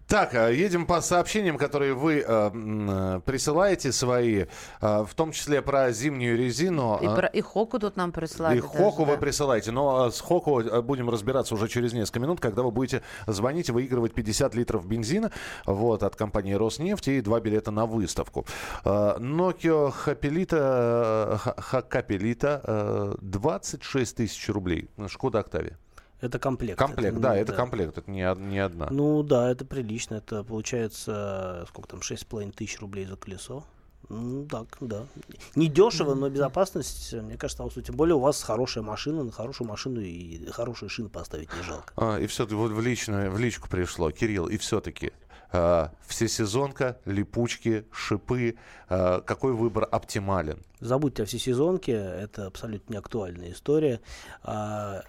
Так, 0.09 0.35
э, 0.35 0.55
едем 0.55 0.87
по 0.87 1.03
сообщениям, 1.03 1.59
которые 1.59 1.92
вы 1.92 2.25
э, 2.27 2.51
э, 2.51 3.21
присылаете 3.27 3.92
свои, 3.92 4.47
э, 4.81 5.05
в 5.05 5.14
том 5.14 5.33
числе 5.33 5.61
про 5.61 5.92
зимнюю 5.92 6.38
резину. 6.38 6.99
И, 7.03 7.07
э, 7.07 7.14
про, 7.14 7.27
и 7.27 7.42
Хоку 7.42 7.79
тут 7.79 7.97
нам 7.97 8.11
прислали. 8.11 8.57
И 8.57 8.61
даже, 8.62 8.73
Хоку 8.73 9.05
да. 9.05 9.12
вы 9.12 9.18
присылаете. 9.18 9.71
Но 9.71 10.11
с 10.11 10.21
Хоку 10.21 10.62
будем 10.83 11.11
разбираться 11.11 11.55
уже 11.55 11.68
через 11.68 11.92
несколько 11.92 12.21
минут, 12.21 12.40
когда 12.40 12.62
вы 12.62 12.71
будете 12.71 13.03
звонить 13.27 13.68
и 13.68 13.73
выигрывать 13.73 14.14
50 14.14 14.55
литров 14.55 14.87
бензина 14.87 15.31
вот, 15.66 16.03
от 16.03 16.16
компании 16.16 16.55
Роснефть 16.55 17.09
и 17.09 17.21
два 17.21 17.40
билета 17.40 17.71
на 17.71 17.85
выставку. 17.85 18.47
Nokia 18.85 19.90
Хапелита, 19.90 21.38
Ха- 21.38 21.55
Хакапелита 21.59 22.62
э, 22.64 23.14
26 23.21 24.16
тысяч 24.16 24.49
рублей. 24.49 24.88
Шкода 25.07 25.40
Октавия. 25.40 25.79
Это 26.20 26.38
комплект. 26.38 26.78
Комплект, 26.78 27.14
Это, 27.14 27.22
да, 27.22 27.37
это 27.37 27.52
комплект, 27.52 27.96
это 27.96 28.11
не, 28.11 28.26
не 28.48 28.59
одна. 28.59 28.88
Ну 28.90 29.22
да, 29.22 29.50
это 29.50 29.64
прилично. 29.64 30.16
Это 30.16 30.42
получается, 30.42 31.64
сколько 31.68 31.88
там, 31.88 32.00
6,5 32.00 32.52
тысяч 32.52 32.81
рублей 32.81 33.07
за 33.07 33.16
колесо. 33.16 33.64
Ну, 34.09 34.46
так, 34.46 34.78
да. 34.81 35.07
Не 35.54 35.68
дешево, 35.68 36.14
но 36.14 36.31
безопасность, 36.31 37.12
мне 37.12 37.37
кажется, 37.37 37.68
что 37.70 37.83
тем 37.83 37.94
более 37.94 38.14
у 38.14 38.20
вас 38.20 38.42
хорошая 38.42 38.83
машина, 38.83 39.22
на 39.22 39.33
хорошую 39.33 39.68
машину 39.68 40.00
и 40.00 40.46
хорошие 40.50 40.88
шины 40.88 41.09
поставить 41.09 41.54
не 41.54 41.62
жалко. 41.62 41.92
А, 41.96 42.18
и 42.18 42.26
все, 42.26 42.46
вот 42.46 42.72
в, 42.72 42.81
личную, 42.81 43.31
в 43.31 43.38
личку 43.38 43.68
пришло, 43.68 44.11
Кирилл, 44.11 44.46
и 44.46 44.57
все-таки 44.57 45.12
э, 45.52 45.88
всесезонка, 46.07 46.98
липучки, 47.04 47.85
шипы, 47.92 48.57
э, 48.88 49.20
какой 49.26 49.52
выбор 49.52 49.87
оптимален? 49.90 50.62
Забудьте 50.81 51.24
о 51.24 51.26
всесезонке, 51.26 51.92
это 51.92 52.46
абсолютно 52.46 52.92
не 52.92 52.98
актуальная 52.98 53.52
история. 53.52 54.00
А, 54.42 55.02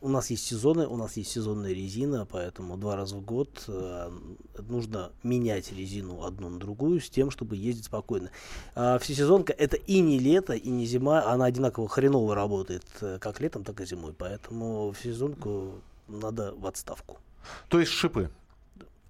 у 0.00 0.08
нас 0.08 0.30
есть 0.30 0.44
сезоны, 0.44 0.86
у 0.86 0.96
нас 0.96 1.16
есть 1.16 1.30
сезонная 1.30 1.72
резина, 1.72 2.26
поэтому 2.26 2.76
два 2.76 2.96
раза 2.96 3.16
в 3.16 3.22
год 3.22 3.64
э, 3.68 4.10
нужно 4.68 5.12
менять 5.22 5.72
резину 5.72 6.24
одну 6.24 6.48
на 6.48 6.58
другую 6.58 7.00
с 7.00 7.10
тем, 7.10 7.30
чтобы 7.30 7.56
ездить 7.56 7.86
спокойно. 7.86 8.30
А 8.74 8.98
всесезонка 8.98 9.52
это 9.52 9.76
и 9.76 10.00
не 10.00 10.18
лето, 10.18 10.54
и 10.54 10.70
не 10.70 10.86
зима, 10.86 11.24
она 11.30 11.46
одинаково 11.46 11.88
хреново 11.88 12.34
работает 12.34 12.84
э, 13.00 13.18
как 13.20 13.40
летом, 13.40 13.64
так 13.64 13.80
и 13.80 13.86
зимой, 13.86 14.12
поэтому 14.12 14.92
всесезонку 14.92 15.74
надо 16.08 16.54
в 16.56 16.66
отставку. 16.66 17.18
То 17.68 17.80
есть 17.80 17.92
шипы. 17.92 18.30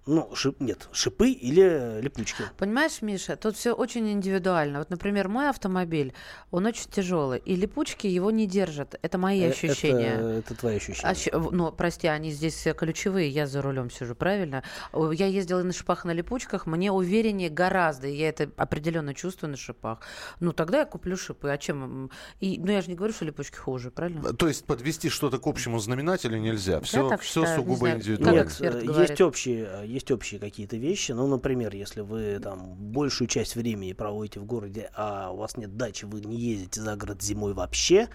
Ну, 0.06 0.30
шип, 0.36 0.60
нет, 0.60 0.88
шипы 0.92 1.30
или 1.30 2.00
липучки. 2.00 2.44
Понимаешь, 2.58 3.02
Миша, 3.02 3.34
тут 3.36 3.56
все 3.56 3.72
очень 3.72 4.08
индивидуально. 4.12 4.78
Вот, 4.78 4.90
например, 4.90 5.28
мой 5.28 5.48
автомобиль, 5.48 6.12
он 6.52 6.64
очень 6.66 6.88
тяжелый, 6.88 7.40
и 7.40 7.56
липучки 7.56 8.06
его 8.06 8.30
не 8.30 8.46
держат. 8.46 8.94
Это 9.02 9.18
мои 9.18 9.40
Э, 9.42 9.50
ощущения. 9.50 10.14
Это, 10.14 10.28
это 10.28 10.54
твои 10.54 10.76
ощущения. 10.76 11.08
А 11.10 11.14
щ- 11.14 11.32
ну, 11.50 11.72
прости, 11.72 12.06
они 12.06 12.30
здесь 12.30 12.66
ключевые, 12.76 13.28
я 13.30 13.48
за 13.48 13.62
рулем 13.62 13.90
сижу, 13.90 14.14
правильно? 14.14 14.62
Я 14.94 15.26
ездила 15.26 15.60
и 15.60 15.64
на 15.64 15.72
шипах, 15.72 16.04
на 16.04 16.12
липучках, 16.12 16.66
мне 16.66 16.92
увереннее 16.92 17.50
гораздо, 17.50 18.06
и 18.06 18.14
я 18.16 18.28
это 18.28 18.48
определенно 18.56 19.12
чувствую 19.12 19.50
на 19.50 19.56
шипах. 19.56 20.00
Ну, 20.38 20.52
тогда 20.52 20.78
я 20.80 20.84
куплю 20.84 21.16
шипы, 21.16 21.50
а 21.50 21.58
чем? 21.58 22.10
И, 22.38 22.60
ну, 22.60 22.70
я 22.70 22.80
же 22.80 22.88
не 22.90 22.94
говорю, 22.94 23.12
что 23.12 23.24
липучки 23.24 23.56
хуже, 23.56 23.90
правильно? 23.90 24.32
То 24.34 24.46
есть 24.46 24.64
подвести 24.66 25.08
что-то 25.08 25.38
к 25.38 25.46
общему 25.48 25.80
знаменателю 25.80 26.38
нельзя. 26.38 26.80
Все, 26.80 27.08
все 27.18 27.40
считаю, 27.40 27.48
не 27.48 27.56
сугубо 27.56 27.78
знаю, 27.78 27.96
индивидуально. 27.98 28.44
как 28.44 28.60
Нет, 28.60 28.74
э, 28.74 28.80
говорит. 28.82 29.10
есть 29.10 29.20
общие, 29.20 29.68
э, 29.68 29.95
есть 29.96 30.10
общие 30.10 30.38
какие-то 30.38 30.76
вещи. 30.76 31.12
Ну, 31.12 31.26
например, 31.26 31.74
если 31.74 32.02
вы 32.02 32.38
там 32.38 32.74
большую 32.74 33.28
часть 33.28 33.56
времени 33.56 33.92
проводите 33.92 34.40
в 34.40 34.44
городе, 34.44 34.90
а 34.94 35.30
у 35.30 35.38
вас 35.38 35.56
нет 35.56 35.76
дачи, 35.76 36.04
вы 36.04 36.20
не 36.20 36.36
ездите 36.36 36.80
за 36.80 36.96
город 36.96 37.22
зимой 37.22 37.54
вообще, 37.54 38.08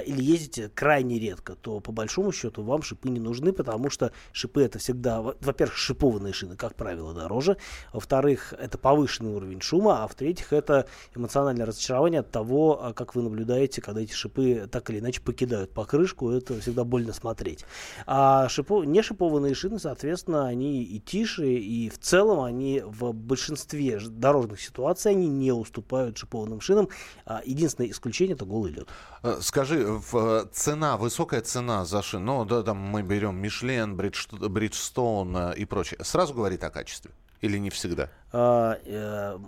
или 0.00 0.22
ездите 0.22 0.68
крайне 0.74 1.18
редко, 1.18 1.54
то 1.54 1.80
по 1.80 1.92
большому 1.92 2.32
счету 2.32 2.62
вам 2.62 2.82
шипы 2.82 3.08
не 3.10 3.20
нужны, 3.20 3.52
потому 3.52 3.90
что 3.90 4.12
шипы 4.32 4.62
это 4.62 4.78
всегда, 4.78 5.20
во- 5.22 5.36
во-первых, 5.40 5.76
шипованные 5.76 6.32
шины, 6.32 6.56
как 6.56 6.74
правило, 6.74 7.12
дороже, 7.14 7.56
во-вторых, 7.92 8.52
это 8.58 8.78
повышенный 8.78 9.34
уровень 9.34 9.60
шума, 9.60 10.04
а 10.04 10.08
в-третьих, 10.08 10.52
это 10.52 10.86
эмоциональное 11.14 11.66
разочарование 11.66 12.20
от 12.20 12.30
того, 12.30 12.78
а, 12.82 12.92
как 12.92 13.14
вы 13.14 13.22
наблюдаете, 13.22 13.80
когда 13.80 14.00
эти 14.00 14.12
шипы 14.12 14.68
так 14.70 14.90
или 14.90 14.98
иначе 14.98 15.20
покидают 15.20 15.72
покрышку, 15.72 16.30
это 16.30 16.60
всегда 16.60 16.84
больно 16.84 17.12
смотреть. 17.12 17.64
А 18.06 18.46
шипо- 18.48 18.84
не 18.84 19.02
шипованные 19.02 19.54
шины, 19.54 19.78
соответственно, 19.78 20.46
они 20.46 20.82
и 20.82 21.00
тише, 21.00 21.46
и 21.54 21.88
в 21.88 21.98
целом 21.98 22.40
они 22.40 22.82
в 22.84 23.12
большинстве 23.12 24.00
дорожных 24.00 24.60
ситуаций 24.60 25.12
они 25.12 25.28
не 25.28 25.52
уступают 25.52 26.16
шипованным 26.18 26.60
шинам. 26.60 26.88
А 27.26 27.42
единственное 27.44 27.90
исключение 27.90 28.34
это 28.34 28.44
голый 28.44 28.72
лед. 28.72 28.88
Э, 29.22 29.38
Скажи, 29.40 29.83
цена, 30.52 30.96
высокая 30.96 31.40
цена 31.40 31.84
за 31.84 32.02
шин, 32.02 32.24
ну, 32.24 32.44
да, 32.44 32.62
там 32.62 32.78
мы 32.78 33.02
берем 33.02 33.36
Мишлен, 33.36 33.96
Бридж, 33.96 34.26
Бриджстон 34.30 35.36
э, 35.36 35.54
и 35.56 35.64
прочее. 35.64 36.00
Сразу 36.04 36.34
говорит 36.34 36.64
о 36.64 36.70
качестве? 36.70 37.10
Или 37.40 37.58
не 37.58 37.70
всегда? 37.70 38.10
А, 38.36 38.78
э, 38.84 39.38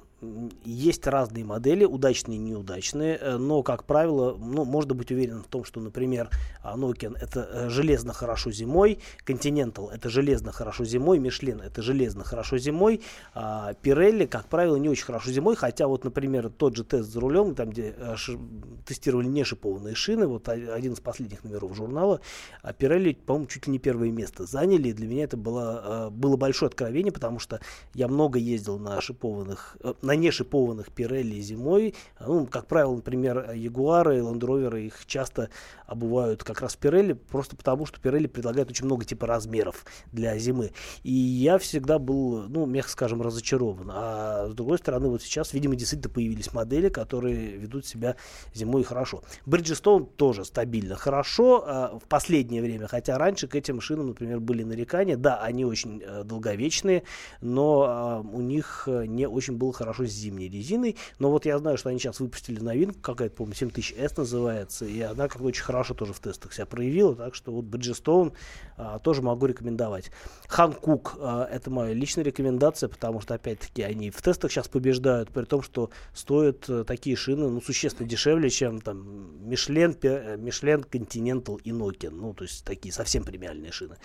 Есть 0.64 1.06
разные 1.06 1.44
модели, 1.44 1.84
удачные 1.84 2.38
и 2.38 2.40
неудачные, 2.40 3.18
э, 3.20 3.36
но, 3.36 3.62
как 3.62 3.84
правило, 3.84 4.34
ну, 4.38 4.64
можно 4.64 4.94
быть 4.94 5.12
уверенным 5.12 5.42
в 5.42 5.46
том, 5.46 5.62
что, 5.62 5.78
например, 5.78 6.30
а, 6.62 6.76
Nokian 6.76 7.16
это 7.20 7.48
э, 7.52 7.68
железно 7.68 8.14
хорошо 8.14 8.50
зимой, 8.50 8.98
Continental 9.26 9.90
это 9.92 10.08
железно 10.08 10.52
хорошо 10.52 10.84
зимой, 10.86 11.18
Michelin 11.18 11.62
это 11.62 11.82
железно 11.82 12.24
хорошо 12.24 12.56
зимой, 12.56 13.02
а 13.34 13.74
Pirelli, 13.82 14.26
как 14.26 14.46
правило, 14.46 14.76
не 14.76 14.88
очень 14.88 15.04
хорошо 15.04 15.30
зимой, 15.30 15.54
хотя 15.54 15.86
вот, 15.86 16.04
например, 16.04 16.48
тот 16.48 16.76
же 16.76 16.84
тест 16.84 17.10
за 17.10 17.20
рулем, 17.20 17.54
там, 17.54 17.70
где 17.70 17.94
ши- 18.16 18.38
тестировали 18.86 19.26
не 19.26 19.44
шипованные 19.44 19.94
шины, 19.94 20.26
вот 20.26 20.48
один 20.48 20.94
из 20.94 21.00
последних 21.00 21.44
номеров 21.44 21.76
журнала, 21.76 22.20
а 22.62 22.72
Pirelli, 22.72 23.14
по-моему, 23.14 23.46
чуть 23.48 23.66
ли 23.66 23.72
не 23.72 23.78
первое 23.78 24.10
место 24.10 24.46
заняли, 24.46 24.88
и 24.88 24.92
для 24.94 25.06
меня 25.06 25.24
это 25.24 25.36
было, 25.36 26.08
было 26.10 26.36
большое 26.36 26.68
откровение, 26.68 27.12
потому 27.12 27.38
что 27.38 27.60
я 27.92 28.08
много 28.08 28.38
ездил 28.38 28.75
на 28.78 29.00
шипованных, 29.00 29.76
э, 29.82 29.94
на 30.02 30.16
нешипованных 30.16 30.88
Pirelli 30.88 31.40
зимой. 31.40 31.94
Ну, 32.20 32.46
как 32.46 32.66
правило, 32.66 32.96
например, 32.96 33.52
Ягуары, 33.52 34.18
Rover, 34.18 34.80
их 34.80 35.06
часто 35.06 35.50
обувают 35.86 36.42
как 36.44 36.60
раз 36.60 36.78
Pirelli, 36.80 37.14
просто 37.14 37.56
потому 37.56 37.86
что 37.86 38.00
Pirelli 38.00 38.28
предлагает 38.28 38.70
очень 38.70 38.86
много 38.86 39.04
типа 39.04 39.26
размеров 39.26 39.84
для 40.12 40.36
зимы. 40.38 40.72
И 41.02 41.12
я 41.12 41.58
всегда 41.58 41.98
был, 41.98 42.48
ну, 42.48 42.66
мягко 42.66 42.90
скажем, 42.90 43.20
разочарован. 43.20 43.90
А 43.92 44.48
с 44.48 44.54
другой 44.54 44.78
стороны, 44.78 45.08
вот 45.08 45.22
сейчас, 45.22 45.52
видимо, 45.52 45.76
действительно 45.76 46.12
появились 46.12 46.52
модели, 46.52 46.88
которые 46.88 47.56
ведут 47.58 47.84
себя 47.84 48.16
зимой 48.54 48.84
хорошо. 48.84 49.22
Bridgestone 49.44 50.08
тоже 50.16 50.44
стабильно 50.44 50.96
хорошо 50.96 51.64
а, 51.66 51.98
в 51.98 52.08
последнее 52.08 52.62
время, 52.62 52.86
хотя 52.86 53.18
раньше 53.18 53.48
к 53.48 53.54
этим 53.54 53.80
шинам, 53.80 54.08
например, 54.08 54.40
были 54.40 54.62
нарекания. 54.62 55.16
Да, 55.16 55.36
они 55.36 55.64
очень 55.64 56.02
э, 56.02 56.24
долговечные, 56.24 57.02
но 57.40 57.84
а, 57.86 58.20
у 58.20 58.40
них 58.40 58.55
э, 58.86 59.06
не 59.06 59.26
очень 59.26 59.56
было 59.56 59.72
хорошо 59.72 60.06
с 60.06 60.10
зимней 60.10 60.48
резиной. 60.48 60.96
Но 61.18 61.30
вот 61.30 61.46
я 61.46 61.58
знаю, 61.58 61.78
что 61.78 61.88
они 61.88 61.98
сейчас 61.98 62.20
выпустили 62.20 62.60
новинку, 62.60 63.00
какая-то, 63.00 63.36
по-моему, 63.36 63.54
7000S 63.54 64.14
называется, 64.16 64.84
и 64.84 65.00
она 65.00 65.28
как-то 65.28 65.44
очень 65.44 65.62
хорошо 65.62 65.94
тоже 65.94 66.12
в 66.12 66.20
тестах 66.20 66.52
себя 66.52 66.66
проявила, 66.66 67.14
так 67.14 67.34
что 67.34 67.52
вот 67.52 67.64
Bridgestone 67.64 68.32
а, 68.76 68.98
тоже 68.98 69.22
могу 69.22 69.46
рекомендовать. 69.46 70.10
Hankook 70.48 71.18
а, 71.20 71.48
это 71.50 71.70
моя 71.70 71.94
личная 71.94 72.24
рекомендация, 72.24 72.88
потому 72.88 73.20
что, 73.20 73.34
опять-таки, 73.34 73.82
они 73.82 74.10
в 74.10 74.20
тестах 74.22 74.50
сейчас 74.50 74.68
побеждают, 74.68 75.30
при 75.30 75.44
том, 75.44 75.62
что 75.62 75.90
стоят 76.14 76.68
э, 76.68 76.84
такие 76.84 77.16
шины, 77.16 77.48
ну, 77.48 77.60
существенно 77.60 78.08
дешевле, 78.08 78.50
чем 78.50 78.80
там 78.80 79.30
Michelin, 79.48 79.98
Michelin, 80.00 80.88
Continental 80.88 81.60
и 81.62 81.70
Nokian, 81.70 82.10
ну, 82.10 82.34
то 82.34 82.44
есть 82.44 82.64
такие 82.64 82.92
совсем 82.92 83.24
премиальные 83.24 83.72
шины. 83.72 83.96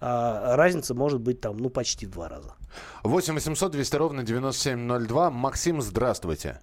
А, 0.00 0.56
разница 0.56 0.94
может 0.94 1.20
быть 1.20 1.40
там, 1.40 1.56
ну, 1.56 1.70
почти 1.70 2.06
в 2.06 2.10
два 2.10 2.28
раза. 2.28 2.54
8 3.02 3.34
800 3.34 3.72
200 3.72 3.93
ровно 3.98 4.22
9702. 4.22 5.30
Максим, 5.30 5.80
здравствуйте. 5.80 6.60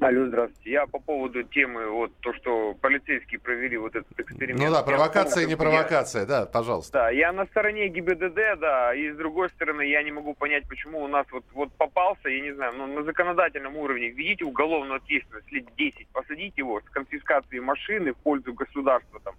Алло, 0.00 0.26
здравствуйте. 0.26 0.70
Я 0.70 0.86
по 0.86 0.98
поводу 0.98 1.44
темы, 1.44 1.88
вот 1.88 2.10
то, 2.20 2.34
что 2.34 2.74
полицейские 2.80 3.38
провели 3.38 3.76
вот 3.76 3.94
этот 3.94 4.18
эксперимент. 4.18 4.60
Ну 4.60 4.70
да, 4.70 4.78
Я 4.78 4.82
провокация, 4.82 5.46
не 5.46 5.54
помню, 5.54 5.70
провокация, 5.70 6.26
да, 6.26 6.46
пожалуйста. 6.46 6.92
Да, 6.92 7.10
я 7.10 7.32
на 7.32 7.46
стороне 7.46 7.88
ГИБДД, 7.88 8.58
да, 8.58 8.94
и 8.94 9.12
с 9.12 9.16
другой 9.16 9.50
стороны, 9.50 9.82
я 9.82 10.02
не 10.02 10.10
могу 10.10 10.34
понять, 10.34 10.66
почему 10.68 11.02
у 11.02 11.08
нас 11.08 11.26
вот, 11.30 11.44
вот 11.52 11.72
попался, 11.74 12.28
я 12.28 12.40
не 12.40 12.52
знаю, 12.52 12.72
ну, 12.76 12.86
на 12.86 13.04
законодательном 13.04 13.76
уровне, 13.76 14.08
введите 14.08 14.44
уголовную 14.44 14.96
ответственность 14.96 15.52
лет 15.52 15.66
10, 15.76 16.08
посадите 16.08 16.54
его 16.56 16.80
с 16.80 16.90
конфискацией 16.90 17.60
машины 17.60 18.12
в 18.12 18.16
пользу 18.16 18.54
государства 18.54 19.20
там. 19.20 19.34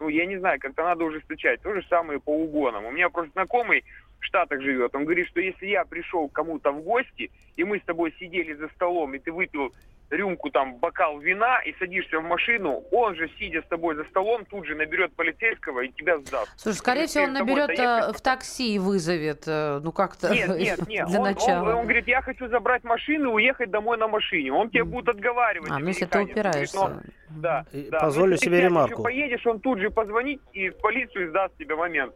Ну, 0.00 0.08
я 0.08 0.26
не 0.26 0.38
знаю, 0.38 0.60
как-то 0.60 0.84
надо 0.84 1.04
ужесточать. 1.04 1.60
То 1.60 1.74
же 1.74 1.84
самое 1.90 2.20
по 2.20 2.30
угонам. 2.30 2.86
У 2.86 2.92
меня 2.92 3.10
просто 3.10 3.32
знакомый 3.32 3.84
в 4.20 4.24
Штатах 4.24 4.60
живет, 4.60 4.94
он 4.94 5.04
говорит, 5.04 5.28
что 5.28 5.40
если 5.40 5.66
я 5.66 5.84
пришел 5.84 6.28
к 6.28 6.32
кому-то 6.32 6.72
в 6.72 6.82
гости, 6.82 7.30
и 7.56 7.64
мы 7.64 7.78
с 7.78 7.82
тобой 7.84 8.14
сидели 8.18 8.54
за 8.54 8.68
столом, 8.70 9.14
и 9.14 9.18
ты 9.18 9.30
выпил 9.32 9.72
рюмку, 10.10 10.48
там, 10.50 10.76
бокал 10.76 11.18
вина 11.18 11.60
и 11.60 11.74
садишься 11.78 12.18
в 12.18 12.24
машину, 12.24 12.82
он 12.92 13.14
же, 13.14 13.28
сидя 13.38 13.60
с 13.60 13.66
тобой 13.66 13.94
за 13.94 14.04
столом, 14.04 14.46
тут 14.46 14.66
же 14.66 14.74
наберет 14.74 15.12
полицейского 15.14 15.80
и 15.80 15.88
тебя 15.92 16.16
сдаст. 16.18 16.50
Слушай, 16.56 16.76
скорее 16.78 17.00
Ну, 17.02 17.06
всего, 17.08 17.24
он 17.24 17.32
наберет 17.34 17.66
доехать. 17.66 18.08
э, 18.08 18.12
в 18.16 18.20
такси 18.22 18.74
и 18.74 18.78
вызовет, 18.78 19.42
э, 19.46 19.80
ну 19.82 19.92
как-то 19.92 20.30
Нет, 20.34 20.48
нет, 20.58 20.88
нет. 20.88 21.06
для 21.08 21.18
он, 21.20 21.24
начала. 21.26 21.62
Он, 21.72 21.74
он 21.76 21.82
говорит, 21.84 22.08
я 22.08 22.22
хочу 22.22 22.48
забрать 22.48 22.84
машину 22.84 23.32
и 23.32 23.34
уехать 23.34 23.70
домой 23.70 23.98
на 23.98 24.08
машине. 24.08 24.50
Он 24.50 24.70
тебе 24.70 24.84
будет 24.84 25.10
отговаривать. 25.10 25.70
А, 25.70 25.78
ну 25.78 25.88
если 25.88 26.06
ты. 26.06 26.18
Он 26.18 26.24
говорит, 26.24 26.46
упираешься. 26.46 26.88
«Ну, 26.88 27.00
да, 27.42 27.66
И 27.72 27.88
да. 27.90 27.98
позволю 28.00 28.32
если 28.32 28.46
ты 28.46 28.50
себе 28.50 28.60
ремарку. 28.62 29.02
и 29.02 29.04
поедешь, 29.04 29.46
он 29.46 29.60
тут 29.60 29.78
же 29.78 29.90
позвонит 29.90 30.40
и 30.54 30.70
в 30.70 30.78
полицию 30.78 31.28
сдаст 31.28 31.54
тебе 31.58 31.76
момент. 31.76 32.14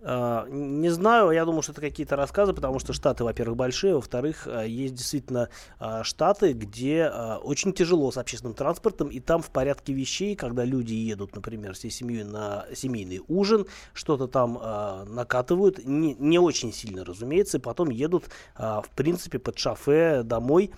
А, 0.00 0.46
Не 0.48 0.90
знаю, 0.90 1.32
я 1.32 1.44
думаю, 1.44 1.62
что 1.62 1.72
это 1.72 1.80
какие-то 1.80 2.14
рассказы, 2.14 2.52
потому 2.52 2.78
что 2.78 2.92
штаты, 2.92 3.24
во-первых, 3.24 3.56
большие, 3.56 3.94
во-вторых, 3.96 4.46
а, 4.46 4.62
есть 4.64 4.94
действительно 4.94 5.48
а, 5.80 6.04
штаты, 6.04 6.52
где 6.52 7.08
очень 7.42 7.72
тяжело 7.72 8.10
с 8.12 8.16
общественным 8.16 8.54
транспортом, 8.54 9.08
и 9.08 9.18
там 9.18 9.42
в 9.42 9.50
порядке 9.50 9.92
вещей, 9.92 10.36
когда 10.36 10.64
люди 10.64 10.94
едут, 10.94 11.34
например, 11.34 11.74
всей 11.74 11.90
семьей 11.90 12.24
на 12.24 12.66
семейный 12.74 13.20
ужин, 13.28 13.66
что-то 13.92 14.28
там 14.28 14.60
накатывают, 15.08 15.84
не, 15.84 16.14
не 16.14 16.38
очень 16.38 16.72
сильно, 16.72 17.04
разумеется, 17.04 17.58
и 17.58 17.60
потом 17.60 17.90
едут, 17.90 18.24
в 18.56 18.86
принципе, 18.94 19.38
под 19.38 19.58
шофе 19.58 20.22
домой. 20.22 20.72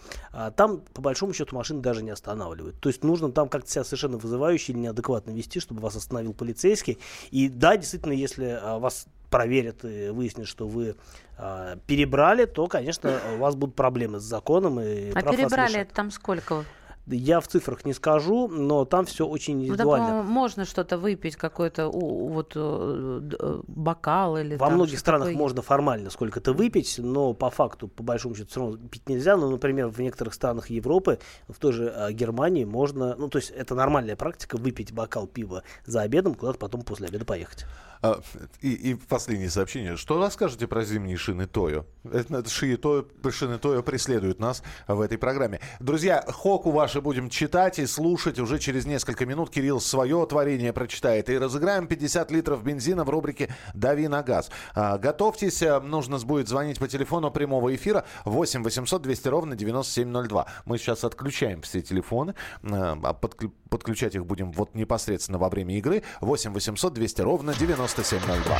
Там, 0.56 0.80
по 0.94 1.02
большому 1.02 1.32
счету, 1.32 1.54
машины 1.54 1.80
даже 1.80 2.02
не 2.02 2.10
останавливают. 2.10 2.80
То 2.80 2.88
есть 2.88 3.04
нужно 3.04 3.32
там 3.32 3.48
как-то 3.48 3.70
себя 3.70 3.84
совершенно 3.84 4.18
вызывающе 4.18 4.72
или 4.72 4.80
неадекватно 4.80 5.30
вести, 5.32 5.60
чтобы 5.60 5.80
вас 5.80 5.96
остановил 5.96 6.32
полицейский. 6.32 6.98
И 7.30 7.48
да, 7.48 7.76
действительно, 7.76 8.12
если 8.12 8.60
вас 8.78 9.06
проверят 9.30 9.84
и 9.84 10.10
выяснят, 10.10 10.46
что 10.46 10.66
вы 10.66 10.96
а, 11.38 11.76
перебрали, 11.86 12.44
то, 12.44 12.66
конечно, 12.66 13.18
у 13.36 13.38
вас 13.38 13.54
будут 13.54 13.76
проблемы 13.76 14.18
с 14.18 14.24
законом. 14.24 14.80
И 14.80 15.12
А 15.12 15.22
перебрали 15.22 15.80
это 15.80 15.94
там 15.94 16.10
сколько? 16.10 16.64
Я 17.10 17.40
в 17.40 17.48
цифрах 17.48 17.84
не 17.84 17.92
скажу, 17.92 18.48
но 18.48 18.84
там 18.84 19.04
все 19.06 19.26
очень 19.26 19.56
Ну, 19.56 19.62
индивидуально. 19.64 20.06
так, 20.06 20.14
по-моему, 20.14 20.32
можно 20.32 20.64
что-то 20.64 20.96
выпить, 20.98 21.36
какой-то 21.36 21.88
вот 21.88 22.52
э, 22.54 23.20
э, 23.38 23.60
бокал 23.66 24.36
или 24.36 24.56
Во 24.56 24.66
там 24.66 24.74
многих 24.74 24.98
странах 24.98 25.28
такое 25.28 25.38
можно 25.38 25.62
формально 25.62 26.10
сколько-то 26.10 26.52
выпить, 26.52 26.96
но 26.98 27.32
по 27.34 27.50
факту, 27.50 27.88
по 27.88 28.02
большому 28.02 28.34
счету, 28.34 28.48
все 28.50 28.60
равно 28.60 28.76
пить 28.76 29.08
нельзя. 29.08 29.36
Ну, 29.36 29.50
например, 29.50 29.88
в 29.88 30.00
некоторых 30.00 30.34
странах 30.34 30.70
Европы, 30.70 31.18
в 31.48 31.58
той 31.58 31.72
же 31.72 31.92
э, 31.94 32.12
Германии 32.12 32.64
можно, 32.64 33.16
ну, 33.16 33.28
то 33.28 33.38
есть 33.38 33.50
это 33.50 33.74
нормальная 33.74 34.16
практика, 34.16 34.56
выпить 34.56 34.92
бокал 34.92 35.26
пива 35.26 35.62
за 35.86 36.02
обедом, 36.02 36.34
куда-то 36.34 36.58
потом 36.58 36.82
после 36.82 37.08
обеда 37.08 37.24
поехать. 37.24 37.66
А, 38.02 38.20
И, 38.62 38.72
и 38.72 38.94
последнее 38.94 39.50
сообщение. 39.50 39.96
Что 39.96 40.18
расскажете 40.18 40.66
про 40.66 40.84
зимние 40.84 41.18
шины 41.18 41.46
Тойо? 41.46 41.84
Это, 42.04 42.38
это 42.38 42.48
ши 42.48 42.74
Тойо, 42.78 43.04
шины 43.30 43.58
Тойо 43.58 43.82
преследуют 43.82 44.38
нас 44.40 44.62
в 44.88 45.00
этой 45.02 45.18
программе. 45.18 45.60
Друзья, 45.80 46.24
Хоку 46.26 46.70
ваши 46.70 46.99
будем 47.00 47.28
читать 47.28 47.78
и 47.78 47.86
слушать. 47.86 48.38
Уже 48.38 48.58
через 48.58 48.86
несколько 48.86 49.26
минут 49.26 49.50
Кирилл 49.50 49.80
свое 49.80 50.26
творение 50.26 50.72
прочитает. 50.72 51.28
И 51.28 51.38
разыграем 51.38 51.86
50 51.86 52.30
литров 52.30 52.62
бензина 52.62 53.04
в 53.04 53.10
рубрике 53.10 53.54
«Дави 53.74 54.08
на 54.08 54.22
газ». 54.22 54.50
А, 54.74 54.98
готовьтесь, 54.98 55.62
а, 55.62 55.80
нужно 55.80 56.18
будет 56.18 56.48
звонить 56.48 56.78
по 56.78 56.88
телефону 56.88 57.30
прямого 57.30 57.74
эфира 57.74 58.04
8 58.24 58.62
800 58.62 59.02
200 59.02 59.28
ровно 59.28 59.56
9702. 59.56 60.46
Мы 60.64 60.78
сейчас 60.78 61.04
отключаем 61.04 61.62
все 61.62 61.82
телефоны, 61.82 62.34
а 62.62 63.12
подклю- 63.12 63.52
подключать 63.68 64.14
их 64.14 64.26
будем 64.26 64.52
вот 64.52 64.74
непосредственно 64.74 65.38
во 65.38 65.48
время 65.48 65.76
игры. 65.78 66.02
8 66.20 66.52
800 66.52 66.92
200 66.92 67.20
ровно 67.22 67.54
9702. 67.54 68.58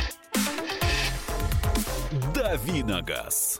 Давиногаз. 2.33 3.59